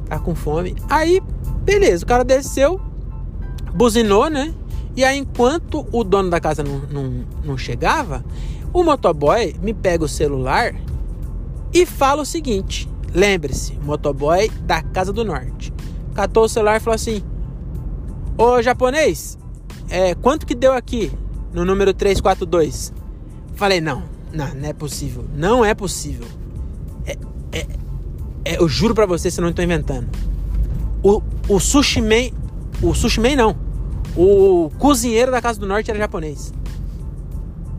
Tá 0.08 0.18
com 0.18 0.34
fome. 0.34 0.76
Aí, 0.88 1.20
beleza, 1.62 2.04
o 2.04 2.06
cara 2.06 2.24
desceu, 2.24 2.80
buzinou, 3.74 4.28
né? 4.28 4.54
E 4.96 5.04
aí, 5.04 5.18
enquanto 5.18 5.86
o 5.90 6.04
dono 6.04 6.30
da 6.30 6.40
casa 6.40 6.62
não, 6.62 6.78
não, 6.90 7.24
não 7.44 7.58
chegava, 7.58 8.24
o 8.72 8.82
motoboy 8.82 9.56
me 9.60 9.74
pega 9.74 10.04
o 10.04 10.08
celular 10.08 10.74
e 11.72 11.84
fala 11.84 12.22
o 12.22 12.26
seguinte: 12.26 12.88
lembre-se, 13.12 13.78
motoboy 13.82 14.48
da 14.62 14.82
Casa 14.82 15.12
do 15.12 15.24
Norte. 15.24 15.72
Catou 16.14 16.44
o 16.44 16.48
celular 16.48 16.76
e 16.76 16.80
falou 16.80 16.94
assim: 16.94 17.22
Ô 18.38 18.62
japonês, 18.62 19.36
é, 19.88 20.14
quanto 20.14 20.46
que 20.46 20.54
deu 20.54 20.72
aqui 20.72 21.10
no 21.52 21.64
número 21.64 21.92
342? 21.92 22.92
Falei: 23.54 23.80
Não, 23.80 24.04
não, 24.32 24.54
não 24.54 24.68
é 24.68 24.72
possível. 24.72 25.24
Não 25.34 25.64
é 25.64 25.74
possível. 25.74 26.26
É, 27.06 27.16
é, 28.44 28.58
eu 28.58 28.68
juro 28.68 28.94
pra 28.94 29.06
você, 29.06 29.30
se 29.30 29.40
não 29.40 29.48
estou 29.48 29.64
inventando. 29.64 30.08
O, 31.02 31.22
o 31.48 31.60
sushi 31.60 32.00
man, 32.00 32.30
o 32.82 32.94
sushi 32.94 33.20
man 33.20 33.36
não. 33.36 33.56
O 34.16 34.70
cozinheiro 34.78 35.30
da 35.30 35.40
Casa 35.40 35.58
do 35.58 35.66
Norte 35.66 35.90
era 35.90 35.98
japonês. 35.98 36.52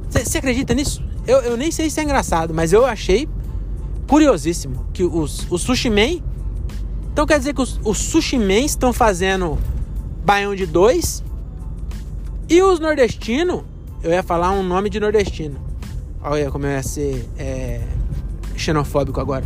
Você 0.09 0.37
acredita 0.37 0.73
nisso? 0.73 1.03
Eu, 1.27 1.39
eu 1.41 1.57
nem 1.57 1.71
sei 1.71 1.89
se 1.89 1.99
é 1.99 2.03
engraçado, 2.03 2.53
mas 2.53 2.71
eu 2.71 2.85
achei 2.85 3.27
curiosíssimo 4.07 4.85
que 4.93 5.03
os, 5.03 5.47
sushi 5.59 5.89
men. 5.89 6.23
Então 7.11 7.25
quer 7.25 7.39
dizer 7.39 7.53
que 7.53 7.61
os, 7.61 7.79
os 7.83 7.97
sushi 7.97 8.37
men 8.37 8.65
estão 8.65 8.93
fazendo 8.93 9.57
baião 10.23 10.55
de 10.55 10.65
dois. 10.65 11.23
E 12.47 12.61
os 12.61 12.79
nordestinos, 12.79 13.63
eu 14.03 14.11
ia 14.11 14.21
falar 14.21 14.51
um 14.51 14.61
nome 14.61 14.89
de 14.89 14.99
nordestino. 14.99 15.59
Olha 16.21 16.51
como 16.51 16.65
eu 16.65 16.71
ia 16.71 16.83
ser 16.83 17.27
é, 17.37 17.81
xenofóbico 18.55 19.19
agora. 19.19 19.45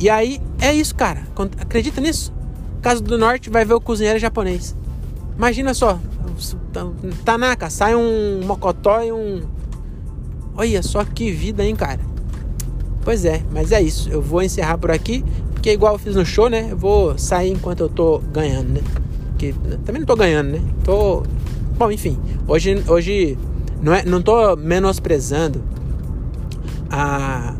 E 0.00 0.08
aí, 0.08 0.40
é 0.58 0.72
isso, 0.72 0.94
cara. 0.94 1.22
Acredita 1.60 2.00
nisso? 2.00 2.32
Casa 2.80 3.02
do 3.02 3.18
Norte 3.18 3.50
vai 3.50 3.66
ver 3.66 3.74
o 3.74 3.80
cozinheiro 3.80 4.18
japonês. 4.18 4.74
Imagina 5.36 5.74
só, 5.74 6.00
Tanaka, 7.24 7.68
sai 7.68 7.94
um 7.94 8.40
mocotó 8.44 9.02
e 9.02 9.12
um. 9.12 9.42
Olha 10.56 10.82
só 10.82 11.04
que 11.04 11.30
vida, 11.30 11.64
hein, 11.64 11.76
cara. 11.76 12.00
Pois 13.02 13.24
é, 13.26 13.42
mas 13.52 13.72
é 13.72 13.82
isso. 13.82 14.08
Eu 14.08 14.22
vou 14.22 14.42
encerrar 14.42 14.78
por 14.78 14.90
aqui, 14.90 15.22
porque 15.52 15.70
igual 15.72 15.94
eu 15.94 15.98
fiz 15.98 16.16
no 16.16 16.24
show, 16.24 16.48
né? 16.48 16.68
Eu 16.70 16.76
vou 16.76 17.18
sair 17.18 17.50
enquanto 17.50 17.80
eu 17.80 17.88
tô 17.88 18.18
ganhando, 18.32 18.68
né? 18.70 18.80
Porque 19.30 19.54
também 19.84 20.00
não 20.00 20.06
tô 20.06 20.16
ganhando, 20.16 20.52
né? 20.52 20.62
Tô. 20.84 21.22
Bom, 21.76 21.90
enfim. 21.90 22.18
Hoje, 22.46 22.82
hoje 22.88 23.38
não, 23.82 23.94
é, 23.94 24.04
não 24.04 24.20
tô 24.20 24.56
menosprezando 24.56 25.62
a, 26.90 27.54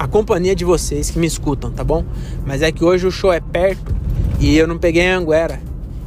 a 0.00 0.08
companhia 0.08 0.56
de 0.56 0.64
vocês 0.64 1.10
que 1.10 1.18
me 1.18 1.26
escutam, 1.26 1.70
tá 1.70 1.84
bom? 1.84 2.02
Mas 2.46 2.62
é 2.62 2.72
que 2.72 2.82
hoje 2.82 3.06
o 3.06 3.10
show 3.10 3.30
é 3.30 3.38
perto 3.38 3.94
e 4.38 4.56
eu 4.56 4.66
não 4.66 4.78
peguei 4.78 5.06
a 5.06 5.18
Anguera. 5.18 5.60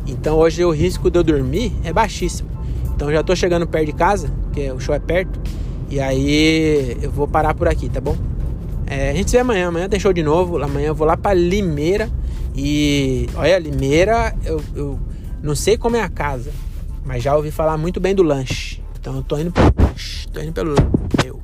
Então 0.08 0.36
hoje 0.36 0.66
o 0.66 0.72
risco 0.72 1.12
de 1.12 1.20
eu 1.20 1.24
dormir 1.24 1.72
é 1.84 1.94
baixíssimo. 1.94 2.50
Então 2.96 3.12
já 3.12 3.22
tô 3.22 3.36
chegando 3.36 3.68
perto 3.68 3.86
de 3.86 3.94
casa, 3.94 4.34
porque 4.46 4.72
o 4.72 4.80
show 4.80 4.96
é 4.96 5.00
perto. 5.00 5.40
E 5.92 6.00
aí 6.00 6.98
eu 7.04 7.12
vou 7.12 7.28
parar 7.28 7.54
por 7.54 7.68
aqui, 7.68 7.88
tá 7.88 8.02
bom? 8.02 8.18
É, 8.88 9.12
a 9.12 9.14
gente 9.14 9.30
se 9.30 9.38
vê 9.38 9.42
amanhã. 9.42 9.68
Amanhã 9.68 9.88
tem 9.88 10.00
show 10.00 10.12
de 10.12 10.24
novo. 10.24 10.58
Amanhã 10.64 10.88
eu 10.88 10.96
vou 10.96 11.06
lá 11.06 11.16
pra 11.16 11.36
Limeira. 11.36 12.10
E 12.56 13.30
olha, 13.36 13.60
Limeira, 13.60 14.36
eu, 14.44 14.60
eu 14.74 15.00
não 15.44 15.54
sei 15.54 15.78
como 15.78 15.96
é 15.98 16.02
a 16.02 16.10
casa, 16.10 16.52
mas 17.06 17.22
já 17.22 17.36
ouvi 17.36 17.52
falar 17.52 17.78
muito 17.78 18.00
bem 18.00 18.16
do 18.16 18.24
lanche. 18.24 18.82
Então 19.00 19.18
eu 19.18 19.22
tô 19.22 19.38
indo 19.38 19.52
pelo 19.52 19.72
lanche. 19.78 20.28
Tô 20.30 20.42
indo 20.42 20.52
pelo 20.52 20.74
meu. 21.24 21.40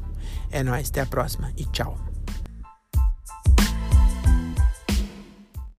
É 0.50 0.64
nóis, 0.64 0.90
até 0.90 1.02
a 1.02 1.06
próxima 1.06 1.52
e 1.56 1.64
tchau. 1.66 2.09